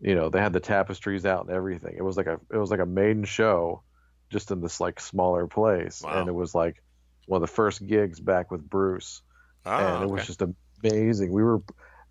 you 0.00 0.14
know 0.14 0.28
they 0.28 0.40
had 0.40 0.52
the 0.52 0.60
tapestries 0.60 1.24
out 1.24 1.46
and 1.46 1.54
everything. 1.56 1.94
It 1.96 2.02
was 2.02 2.16
like 2.16 2.26
a 2.26 2.38
it 2.52 2.56
was 2.58 2.70
like 2.70 2.80
a 2.80 2.86
maiden 2.86 3.24
show, 3.24 3.82
just 4.30 4.50
in 4.50 4.60
this 4.60 4.80
like 4.80 5.00
smaller 5.00 5.46
place, 5.46 6.02
Wow. 6.02 6.20
and 6.20 6.28
it 6.28 6.32
was 6.34 6.54
like 6.54 6.82
one 7.26 7.42
of 7.42 7.48
the 7.48 7.54
first 7.54 7.84
gigs 7.86 8.20
back 8.20 8.50
with 8.50 8.68
Bruce, 8.68 9.22
Oh, 9.64 9.70
and 9.70 10.04
it 10.04 10.10
was 10.10 10.20
okay. 10.20 10.26
just 10.26 10.42
amazing. 10.84 11.32
We 11.32 11.42
were, 11.42 11.60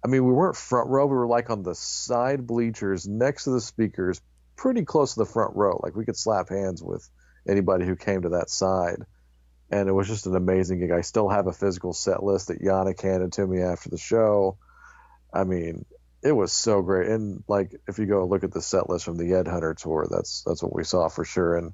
I 0.03 0.07
mean, 0.07 0.25
we 0.25 0.31
weren't 0.33 0.55
front 0.57 0.89
row. 0.89 1.05
We 1.05 1.15
were 1.15 1.27
like 1.27 1.49
on 1.49 1.63
the 1.63 1.75
side 1.75 2.45
bleachers 2.47 3.07
next 3.07 3.43
to 3.45 3.51
the 3.51 3.61
speakers, 3.61 4.19
pretty 4.55 4.83
close 4.83 5.13
to 5.13 5.19
the 5.19 5.25
front 5.25 5.55
row. 5.55 5.79
Like 5.83 5.95
we 5.95 6.05
could 6.05 6.17
slap 6.17 6.49
hands 6.49 6.81
with 6.83 7.07
anybody 7.47 7.85
who 7.85 7.95
came 7.95 8.23
to 8.23 8.29
that 8.29 8.49
side. 8.49 8.97
And 9.71 9.89
it 9.89 9.93
was 9.93 10.07
just 10.07 10.27
an 10.27 10.35
amazing 10.35 10.79
gig. 10.79 10.91
I 10.91 11.01
still 11.01 11.29
have 11.29 11.47
a 11.47 11.53
physical 11.53 11.93
set 11.93 12.23
list 12.23 12.47
that 12.49 12.61
Janick 12.61 13.01
handed 13.01 13.33
to 13.33 13.47
me 13.47 13.61
after 13.61 13.89
the 13.89 13.97
show. 13.97 14.57
I 15.33 15.43
mean, 15.43 15.85
it 16.23 16.31
was 16.31 16.51
so 16.51 16.81
great. 16.81 17.09
And 17.09 17.43
like, 17.47 17.71
if 17.87 17.99
you 17.99 18.05
go 18.05 18.25
look 18.25 18.43
at 18.43 18.51
the 18.51 18.61
set 18.61 18.89
list 18.89 19.05
from 19.05 19.17
the 19.17 19.33
Ed 19.33 19.47
Hunter 19.47 19.73
tour, 19.73 20.07
that's 20.09 20.43
that's 20.45 20.63
what 20.63 20.73
we 20.75 20.83
saw 20.83 21.09
for 21.09 21.25
sure. 21.25 21.57
And 21.57 21.73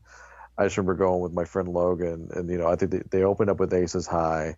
I 0.57 0.65
just 0.65 0.77
remember 0.77 0.95
going 0.95 1.21
with 1.21 1.33
my 1.33 1.45
friend 1.45 1.69
Logan, 1.69 2.29
and 2.33 2.49
you 2.49 2.57
know, 2.57 2.67
I 2.67 2.75
think 2.75 2.91
they, 2.91 3.03
they 3.11 3.23
opened 3.23 3.49
up 3.49 3.59
with 3.59 3.73
Aces 3.73 4.07
High. 4.07 4.57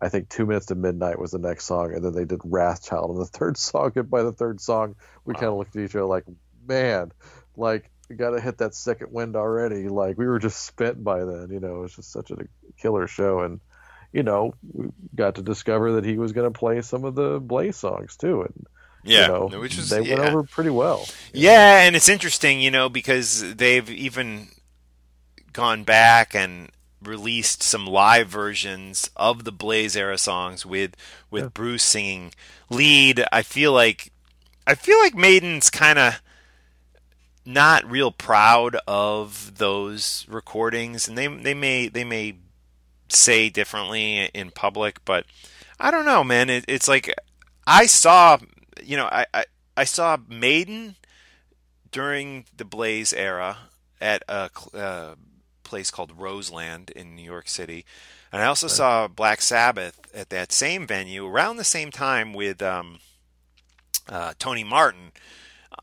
I 0.00 0.08
think 0.08 0.28
two 0.28 0.46
minutes 0.46 0.66
to 0.66 0.74
midnight 0.74 1.18
was 1.18 1.30
the 1.32 1.38
next 1.38 1.66
song, 1.66 1.94
and 1.94 2.04
then 2.04 2.14
they 2.14 2.24
did 2.24 2.40
Wrathchild 2.40 3.10
on 3.10 3.18
the 3.18 3.26
third 3.38 3.56
song. 3.56 3.92
And 3.96 4.10
by 4.10 4.22
the 4.22 4.32
third 4.32 4.60
song, 4.60 4.96
we 5.24 5.34
Wow. 5.34 5.40
kind 5.40 5.52
of 5.52 5.58
looked 5.58 5.76
at 5.76 5.82
each 5.82 5.94
other 5.94 6.04
like, 6.06 6.24
man, 6.66 7.12
like 7.56 7.90
got 8.06 8.30
to 8.30 8.40
hit 8.40 8.58
that 8.58 8.74
second 8.74 9.12
wind 9.12 9.36
already. 9.36 9.88
Like 9.88 10.18
we 10.18 10.26
were 10.26 10.38
just 10.38 10.64
spent 10.64 11.02
by 11.02 11.24
then. 11.24 11.48
You 11.50 11.60
know, 11.60 11.76
it 11.76 11.80
was 11.82 11.96
just 11.96 12.12
such 12.12 12.30
a 12.30 12.36
killer 12.76 13.06
show, 13.06 13.40
and 13.40 13.60
you 14.12 14.22
know, 14.22 14.54
we 14.72 14.88
got 15.14 15.36
to 15.36 15.42
discover 15.42 15.92
that 15.92 16.04
he 16.04 16.18
was 16.18 16.32
going 16.32 16.50
to 16.52 16.58
play 16.58 16.80
some 16.82 17.04
of 17.04 17.14
the 17.14 17.40
Blaze 17.40 17.76
songs 17.76 18.16
too, 18.16 18.42
and 18.42 18.66
yeah, 19.02 19.22
you 19.22 19.28
know, 19.28 19.60
which 19.60 19.76
was 19.76 19.90
they 19.90 20.02
yeah. 20.02 20.16
went 20.18 20.28
over 20.28 20.42
pretty 20.44 20.70
well. 20.70 21.06
Yeah, 21.32 21.82
and 21.82 21.96
it's 21.96 22.08
interesting, 22.08 22.60
you 22.60 22.70
know, 22.70 22.88
because 22.88 23.54
they've 23.54 23.88
even 23.90 24.48
gone 25.52 25.84
back 25.84 26.34
and 26.34 26.70
released 27.02 27.62
some 27.62 27.86
live 27.86 28.28
versions 28.28 29.10
of 29.16 29.44
the 29.44 29.52
Blaze 29.52 29.96
era 29.96 30.16
songs 30.18 30.64
with 30.64 30.96
with 31.30 31.44
Yeah. 31.44 31.48
Bruce 31.52 31.82
singing 31.82 32.32
lead. 32.70 33.24
I 33.32 33.42
feel 33.42 33.72
like 33.72 34.10
I 34.66 34.74
feel 34.74 34.98
like 35.00 35.14
Maiden's 35.14 35.70
kind 35.70 35.98
of 35.98 36.22
not 37.44 37.88
real 37.90 38.10
proud 38.10 38.76
of 38.86 39.58
those 39.58 40.26
recordings, 40.28 41.08
and 41.08 41.16
they 41.16 41.26
they 41.26 41.54
may 41.54 41.88
they 41.88 42.04
may 42.04 42.36
say 43.08 43.48
differently 43.48 44.24
in 44.26 44.50
public, 44.50 45.04
but 45.04 45.26
I 45.78 45.90
don't 45.90 46.06
know, 46.06 46.24
man. 46.24 46.50
It, 46.50 46.64
it's 46.68 46.88
like 46.88 47.12
I 47.66 47.86
saw, 47.86 48.38
you 48.82 48.96
know, 48.96 49.06
I, 49.06 49.26
I 49.34 49.44
I 49.76 49.84
saw 49.84 50.16
Maiden 50.28 50.96
during 51.90 52.46
the 52.56 52.64
Blaze 52.64 53.12
era 53.12 53.58
at 54.00 54.22
a 54.28 54.50
uh, 54.74 55.14
place 55.62 55.90
called 55.90 56.12
Roseland 56.18 56.90
in 56.90 57.14
New 57.14 57.22
York 57.22 57.48
City, 57.48 57.84
and 58.32 58.42
I 58.42 58.46
also 58.46 58.68
saw 58.68 59.06
Black 59.06 59.42
Sabbath 59.42 60.00
at 60.14 60.30
that 60.30 60.52
same 60.52 60.86
venue 60.86 61.26
around 61.26 61.56
the 61.56 61.64
same 61.64 61.90
time 61.90 62.32
with 62.32 62.62
um, 62.62 62.98
uh, 64.08 64.34
Tony 64.38 64.64
Martin 64.64 65.12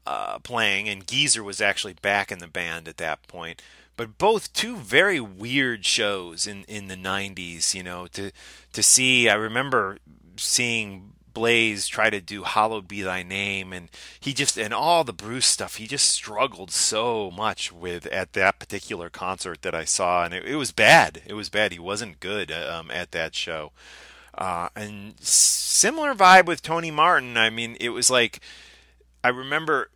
uh, 0.06 0.39
playing, 0.39 0.89
and 0.89 1.08
Geezer 1.08 1.44
was 1.44 1.62
actually 1.62 1.94
back 1.94 2.32
in 2.32 2.39
the 2.39 2.48
band 2.48 2.88
at 2.88 2.98
that 2.98 3.28
point. 3.28 3.62
But 3.98 4.18
both 4.18 4.54
two 4.54 4.78
very 4.78 5.20
weird 5.20 5.86
shows 5.86 6.48
in, 6.48 6.64
in 6.68 6.88
the 6.88 6.96
'90s. 6.96 7.74
You 7.74 7.84
know, 7.84 8.08
to 8.08 8.32
to 8.74 8.84
see. 8.84 9.30
I 9.30 9.36
remember 9.36 9.98
seeing 10.38 11.12
Blaze 11.34 11.88
try 11.88 12.10
to 12.10 12.22
do 12.22 12.44
"Hallowed 12.44 12.88
Be 12.88 13.02
Thy 13.02 13.24
Name," 13.24 13.74
and 13.74 13.89
he 14.20 14.34
just 14.34 14.58
and 14.58 14.74
all 14.74 15.04
the 15.04 15.14
Bruce 15.14 15.46
stuff. 15.46 15.76
He 15.76 15.88
just 15.88 16.10
struggled 16.10 16.72
so 16.72 17.32
much 17.32 17.72
with 17.72 18.06
at 18.08 18.34
that 18.34 18.60
particular 18.60 19.10
concert 19.10 19.62
that 19.62 19.76
I 19.76 19.86
saw, 19.86 20.24
and 20.24 20.34
it, 20.34 20.46
it 20.46 20.56
was 20.56 20.72
bad. 20.72 21.22
It 21.26 21.34
was 21.34 21.50
bad. 21.50 21.72
He 21.72 21.80
wasn't 21.80 22.20
good 22.20 22.52
um, 22.52 22.92
at 22.92 23.12
that 23.12 23.36
show. 23.36 23.72
Uh, 24.34 24.70
and 24.76 25.20
similar 25.20 26.14
vibe 26.14 26.46
with 26.46 26.62
Tony 26.62 26.92
Martin. 26.92 27.38
I 27.38 27.50
mean, 27.50 27.76
it 27.80 27.89
was 27.89 28.10
like 28.10 28.39
I 29.24 29.30
remember 29.30 29.89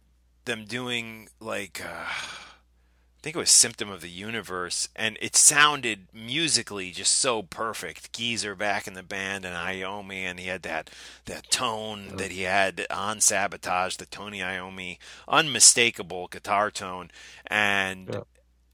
them 0.46 0.66
doing 0.66 1.30
like 1.40 1.82
uh, 1.84 2.06
I 2.08 3.22
think 3.22 3.36
it 3.36 3.40
was 3.40 3.50
Symptom 3.50 3.90
of 3.90 4.02
the 4.02 4.10
Universe, 4.10 4.88
and 4.96 5.18
it 5.20 5.36
sounded 5.36 6.08
musically 6.14 6.92
just 6.92 7.16
so 7.16 7.42
perfect. 7.42 8.14
Geezer 8.14 8.54
back 8.54 8.86
in 8.86 8.94
the 8.94 9.02
band, 9.02 9.46
and 9.46 9.56
Iommi, 9.56 10.18
and 10.20 10.40
he 10.40 10.48
had 10.48 10.62
that 10.62 10.92
that 11.26 11.50
tone 11.50 12.18
that 12.18 12.32
he 12.32 12.44
had 12.44 12.86
on 12.92 13.20
Sabotage, 13.22 13.96
the 13.96 14.06
Tony 14.06 14.40
Iommi, 14.40 15.00
unmistakable 15.28 16.28
guitar 16.28 16.70
tone, 16.70 17.10
and 17.48 18.08
Yeah. 18.14 18.22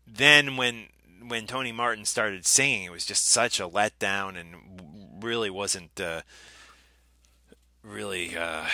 then 0.05 0.57
when 0.57 0.87
when 1.25 1.47
Tony 1.47 1.71
Martin 1.71 2.03
started 2.03 2.45
singing, 2.45 2.83
it 2.83 2.91
was 2.91 3.05
just 3.05 3.27
such 3.27 3.59
a 3.59 3.69
letdown, 3.69 4.35
and 4.37 5.23
really 5.23 5.49
wasn't. 5.49 5.97
Uh, 5.97 6.23
really 7.83 8.37
uh, 8.37 8.65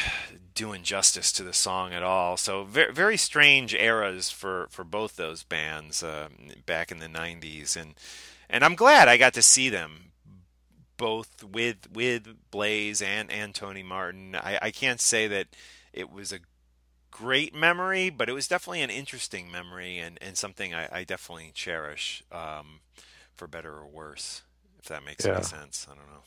doing 0.53 0.83
justice 0.83 1.31
to 1.33 1.43
the 1.43 1.53
song 1.53 1.93
at 1.93 2.03
all. 2.03 2.37
So 2.37 2.63
very, 2.63 2.91
very 2.93 3.17
strange 3.17 3.73
eras 3.73 4.29
for, 4.29 4.67
for 4.69 4.83
both 4.83 5.15
those 5.15 5.43
bands 5.43 6.03
uh, 6.03 6.29
back 6.65 6.91
in 6.91 6.99
the 6.99 7.07
'90s, 7.07 7.75
and 7.75 7.95
and 8.49 8.63
I'm 8.63 8.75
glad 8.75 9.07
I 9.07 9.17
got 9.17 9.33
to 9.35 9.41
see 9.41 9.69
them 9.69 10.11
both 10.97 11.43
with 11.43 11.91
with 11.93 12.27
Blaze 12.51 13.01
and 13.01 13.31
and 13.31 13.53
Tony 13.53 13.83
Martin. 13.83 14.35
I, 14.35 14.59
I 14.61 14.71
can't 14.71 14.99
say 15.01 15.27
that 15.27 15.47
it 15.93 16.11
was 16.11 16.31
a 16.31 16.39
great 17.11 17.53
memory, 17.53 18.09
but 18.09 18.29
it 18.29 18.33
was 18.33 18.47
definitely 18.47 18.81
an 18.81 18.89
interesting 18.89 19.51
memory 19.51 19.97
and, 19.97 20.17
and 20.21 20.37
something 20.37 20.73
I, 20.73 20.87
I 20.91 21.03
definitely 21.03 21.51
cherish, 21.53 22.23
um, 22.31 22.81
for 23.35 23.47
better 23.47 23.73
or 23.73 23.87
worse. 23.87 24.43
If 24.79 24.85
that 24.85 25.03
makes 25.03 25.25
Yeah. 25.25 25.31
any 25.31 25.41
sense, 25.41 25.87
I 25.89 25.95
don't 25.95 26.07
know. 26.07 26.23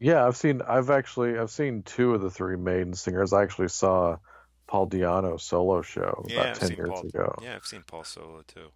Yeah, 0.00 0.24
I've 0.26 0.36
seen. 0.36 0.62
I've 0.62 0.90
actually. 0.90 1.38
I've 1.38 1.50
seen 1.50 1.82
two 1.82 2.14
of 2.14 2.20
the 2.22 2.30
three 2.30 2.56
Maiden 2.56 2.94
singers. 2.94 3.32
I 3.32 3.42
actually 3.42 3.68
saw 3.68 4.18
Paul 4.66 4.88
Di'Anno 4.88 5.40
solo 5.40 5.82
show 5.82 6.24
Yeah, 6.28 6.34
about 6.40 6.50
I've 6.50 6.58
ten 6.58 6.76
years 6.76 6.90
Paul. 6.90 7.06
ago. 7.06 7.34
Yeah, 7.42 7.56
I've 7.56 7.66
seen 7.66 7.82
Paul 7.86 8.04
Solo 8.04 8.42
too. 8.46 8.68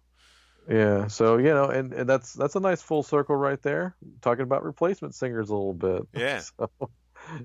Yeah, 0.69 1.07
so 1.07 1.37
you 1.37 1.49
know, 1.53 1.65
and, 1.65 1.93
and 1.93 2.09
that's 2.09 2.33
that's 2.33 2.55
a 2.55 2.59
nice 2.59 2.81
full 2.81 3.03
circle 3.03 3.35
right 3.35 3.61
there. 3.61 3.95
Talking 4.21 4.43
about 4.43 4.63
replacement 4.63 5.13
singers 5.15 5.49
a 5.49 5.53
little 5.55 5.73
bit. 5.73 6.03
Yeah. 6.13 6.39
So, 6.39 6.69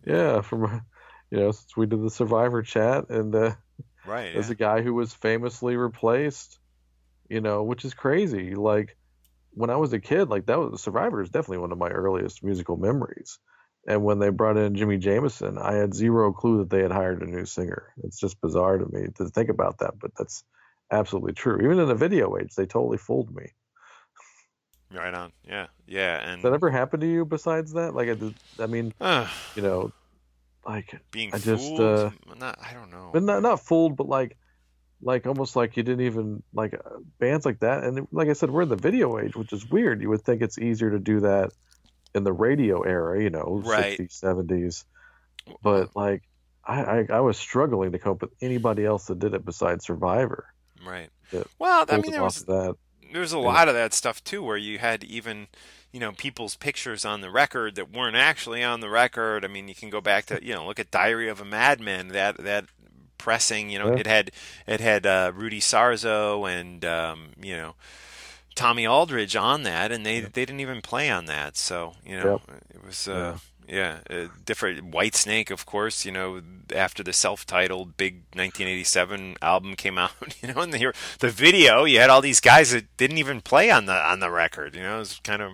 yeah, 0.04 0.40
from 0.40 0.82
you 1.30 1.38
know, 1.38 1.50
since 1.52 1.76
we 1.76 1.86
did 1.86 2.02
the 2.02 2.10
Survivor 2.10 2.62
chat, 2.62 3.10
and 3.10 3.34
uh, 3.34 3.54
Right. 4.06 4.32
there's 4.32 4.48
Yeah. 4.48 4.52
a 4.52 4.56
guy 4.56 4.82
who 4.82 4.94
was 4.94 5.12
famously 5.12 5.76
replaced. 5.76 6.58
You 7.28 7.40
know, 7.42 7.62
which 7.62 7.84
is 7.84 7.92
crazy. 7.92 8.54
Like 8.54 8.96
when 9.50 9.68
I 9.70 9.76
was 9.76 9.92
a 9.92 10.00
kid, 10.00 10.30
like 10.30 10.46
that 10.46 10.58
was 10.58 10.80
Survivor 10.82 11.20
is 11.20 11.28
definitely 11.28 11.58
one 11.58 11.72
of 11.72 11.78
my 11.78 11.90
earliest 11.90 12.42
musical 12.42 12.76
memories. 12.76 13.38
And 13.88 14.04
when 14.04 14.18
they 14.18 14.28
brought 14.28 14.58
in 14.58 14.74
Jimi 14.74 15.00
Jamison, 15.00 15.56
I 15.56 15.72
had 15.76 15.94
zero 15.94 16.30
clue 16.30 16.58
that 16.58 16.68
they 16.68 16.82
had 16.82 16.92
hired 16.92 17.22
a 17.22 17.26
new 17.26 17.46
singer. 17.46 17.94
It's 18.04 18.20
just 18.20 18.38
bizarre 18.42 18.76
to 18.76 18.84
me 18.84 19.08
to 19.16 19.28
think 19.30 19.48
about 19.48 19.78
that, 19.78 19.98
but 19.98 20.10
that's 20.16 20.44
absolutely 20.90 21.32
true. 21.32 21.58
Even 21.64 21.78
in 21.80 21.88
the 21.88 21.94
video 21.94 22.36
age, 22.36 22.54
they 22.54 22.66
totally 22.66 22.98
fooled 22.98 23.34
me. 23.34 23.46
Right 24.92 25.14
on. 25.14 25.32
Yeah. 25.42 25.68
Yeah. 25.86 26.16
And 26.18 26.42
that 26.42 26.52
ever 26.52 26.70
happened 26.70 27.00
to 27.00 27.06
you 27.10 27.24
besides 27.24 27.72
that? 27.72 27.94
Like, 27.94 28.10
I, 28.10 28.14
did- 28.14 28.34
I 28.58 28.66
mean, 28.66 28.92
uh, 29.00 29.26
you 29.56 29.62
know, 29.62 29.90
like, 30.66 31.00
being 31.10 31.30
I 31.34 31.38
just, 31.38 31.66
fooled. 31.66 31.80
uh, 31.80 32.10
not. 32.38 32.58
I 32.62 32.74
don't 32.74 32.90
know. 32.90 33.08
but 33.12 33.22
not 33.22 33.42
not 33.42 33.60
fooled, 33.64 33.96
but 33.96 34.06
like, 34.06 34.36
like 35.00 35.26
almost 35.26 35.56
like 35.56 35.78
you 35.78 35.82
didn't 35.82 36.04
even 36.04 36.42
like 36.52 36.74
uh, 36.74 36.98
bands 37.18 37.46
like 37.46 37.60
that. 37.60 37.84
And 37.84 38.06
like 38.12 38.28
I 38.28 38.34
said, 38.34 38.50
we're 38.50 38.62
in 38.62 38.68
the 38.68 38.76
video 38.76 39.18
age, 39.18 39.34
which 39.34 39.54
is 39.54 39.68
weird. 39.70 40.02
You 40.02 40.10
would 40.10 40.20
think 40.22 40.42
it's 40.42 40.58
easier 40.58 40.90
to 40.90 40.98
do 40.98 41.20
that 41.20 41.52
in 42.14 42.24
the 42.24 42.32
radio 42.32 42.82
era, 42.82 43.22
you 43.22 43.30
know, 43.30 43.62
Right. 43.64 43.98
60s, 43.98 44.20
70s. 44.20 44.84
But 45.62 45.94
like, 45.96 46.22
I, 46.64 46.82
I 46.82 47.06
I 47.10 47.20
was 47.20 47.38
struggling 47.38 47.92
to 47.92 47.98
cope 47.98 48.22
with 48.22 48.32
anybody 48.42 48.84
else 48.84 49.06
that 49.06 49.18
did 49.18 49.34
it 49.34 49.44
besides 49.44 49.84
Survivor. 49.86 50.46
Right. 50.84 51.10
Well, 51.58 51.86
I 51.88 51.98
mean, 51.98 52.12
there 52.12 52.22
was 52.22 52.44
that. 52.44 52.76
there's 53.12 53.32
a 53.32 53.38
Yeah. 53.38 53.42
lot 53.42 53.68
of 53.68 53.74
that 53.74 53.94
stuff 53.94 54.22
too, 54.24 54.42
where 54.42 54.56
you 54.56 54.78
had 54.78 55.04
even, 55.04 55.48
you 55.92 56.00
know, 56.00 56.12
people's 56.12 56.56
pictures 56.56 57.04
on 57.04 57.20
the 57.20 57.30
record 57.30 57.74
that 57.76 57.92
weren't 57.92 58.16
actually 58.16 58.62
on 58.62 58.80
the 58.80 58.88
record. 58.90 59.44
I 59.44 59.48
mean, 59.48 59.68
you 59.68 59.74
can 59.74 59.90
go 59.90 60.00
back 60.00 60.26
to, 60.26 60.44
you 60.44 60.54
know, 60.54 60.66
look 60.66 60.78
at 60.78 60.90
Diary 60.90 61.28
of 61.28 61.40
a 61.40 61.44
Madman. 61.44 62.08
That 62.08 62.36
that 62.38 62.66
pressing, 63.16 63.70
you 63.70 63.78
know, 63.78 63.92
Yeah. 63.92 64.00
it 64.00 64.06
had 64.06 64.30
it 64.66 64.80
had 64.80 65.06
uh, 65.06 65.32
Rudy 65.34 65.60
Sarzo 65.60 66.48
and 66.50 66.84
um, 66.84 67.30
you 67.40 67.56
know. 67.56 67.74
Tommy 68.58 68.86
Aldridge 68.86 69.36
on 69.36 69.62
that, 69.62 69.92
and 69.92 70.04
they 70.04 70.20
they 70.20 70.44
didn't 70.44 70.60
even 70.60 70.80
play 70.82 71.08
on 71.08 71.26
that. 71.26 71.56
So 71.56 71.94
you 72.04 72.18
know, 72.18 72.40
it 72.74 72.84
was 72.84 73.06
uh, 73.06 73.38
yeah, 73.68 73.98
uh, 74.10 74.26
different. 74.44 74.90
Whitesnake, 74.90 75.50
of 75.52 75.64
course. 75.64 76.04
You 76.04 76.10
know, 76.12 76.40
after 76.74 77.04
the 77.04 77.12
self-titled 77.12 77.96
big 77.96 78.14
1987 78.34 79.36
album 79.40 79.76
came 79.76 79.96
out, 80.04 80.12
you 80.42 80.52
know, 80.52 80.60
and 80.62 80.72
the 80.72 80.92
the 81.20 81.30
video, 81.30 81.84
you 81.84 82.00
had 82.00 82.10
all 82.10 82.20
these 82.20 82.40
guys 82.40 82.72
that 82.72 82.96
didn't 82.96 83.18
even 83.18 83.40
play 83.40 83.70
on 83.70 83.86
the 83.86 83.94
on 83.94 84.18
the 84.20 84.30
record. 84.30 84.74
You 84.74 84.82
know, 84.82 84.96
it 84.96 84.98
was 85.00 85.20
kind 85.22 85.40
of 85.42 85.52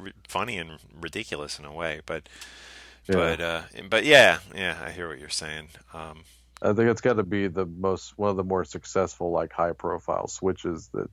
r- 0.00 0.12
funny 0.26 0.56
and 0.56 0.78
ridiculous 0.98 1.58
in 1.58 1.66
a 1.66 1.72
way, 1.74 2.00
but 2.06 2.22
Yeah. 3.06 3.16
but 3.16 3.40
uh, 3.40 3.62
but 3.90 4.04
yeah, 4.04 4.38
yeah, 4.54 4.78
I 4.82 4.90
hear 4.92 5.08
what 5.08 5.18
you're 5.18 5.28
saying. 5.28 5.68
Um, 5.92 6.24
I 6.62 6.72
think 6.72 6.88
it's 6.90 7.00
got 7.00 7.14
to 7.14 7.22
be 7.22 7.48
the 7.48 7.66
most 7.66 8.16
one 8.18 8.30
of 8.30 8.36
the 8.36 8.44
more 8.44 8.64
successful 8.64 9.30
like 9.30 9.52
high 9.52 9.72
profile 9.72 10.26
switches 10.28 10.88
that 10.94 11.10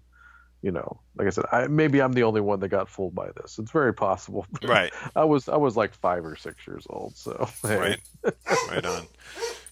you 0.61 0.71
know, 0.71 0.99
like 1.15 1.27
I 1.27 1.29
said, 1.29 1.45
I, 1.51 1.67
maybe 1.67 2.01
I'm 2.01 2.13
the 2.13 2.23
only 2.23 2.41
one 2.41 2.59
that 2.61 2.69
got 2.69 2.89
fooled 2.89 3.15
by 3.15 3.29
this. 3.35 3.59
It's 3.59 3.71
very 3.71 3.93
possible. 3.93 4.45
Right. 4.63 4.91
I 5.15 5.23
was 5.23 5.47
I 5.47 5.57
was 5.57 5.77
like 5.77 5.93
five 5.93 6.25
or 6.25 6.35
six 6.35 6.67
years 6.67 6.85
old, 6.89 7.15
so 7.15 7.49
hey. 7.63 7.77
right, 7.77 8.35
right 8.69 8.85
on. 8.85 9.07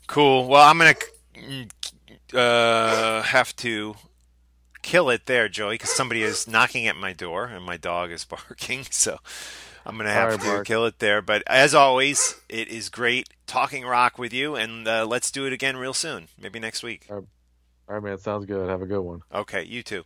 Cool. 0.07 0.47
Well, 0.47 0.61
I'm 0.61 0.77
gonna 0.77 0.95
uh, 2.33 3.21
have 3.23 3.55
to 3.57 3.95
kill 4.81 5.09
it 5.09 5.25
there, 5.25 5.49
Joey, 5.49 5.75
because 5.75 5.91
somebody 5.91 6.21
is 6.21 6.47
knocking 6.47 6.88
at 6.88 6.95
my 6.95 7.11
door 7.11 7.45
and 7.45 7.65
my 7.65 7.77
dog 7.77 8.11
is 8.11 8.23
barking. 8.25 8.86
So 8.89 9.17
I'm 9.86 9.95
going 9.95 10.07
to 10.07 10.13
have 10.13 10.41
right, 10.43 10.57
to 10.57 10.63
kill 10.63 10.86
it 10.86 10.99
there. 10.99 11.21
But 11.21 11.43
as 11.47 11.75
always, 11.75 12.39
it 12.49 12.67
is 12.67 12.89
great 12.89 13.29
talking 13.47 13.86
rock 13.86 14.17
with 14.17 14.33
you, 14.33 14.55
and 14.55 14.88
uh, 14.88 15.05
let's 15.05 15.31
do 15.31 15.45
it 15.45 15.53
again 15.53 15.77
real 15.77 15.93
soon. 15.93 16.27
Maybe 16.39 16.59
next 16.59 16.83
week. 16.83 17.07
All 17.09 17.25
right, 17.88 18.01
man. 18.01 18.17
Sounds 18.17 18.45
good. 18.45 18.69
Have 18.69 18.81
a 18.81 18.88
good 18.88 19.01
one. 19.01 19.21
Okay, 19.33 19.63
you 19.63 19.83
too. 19.83 20.03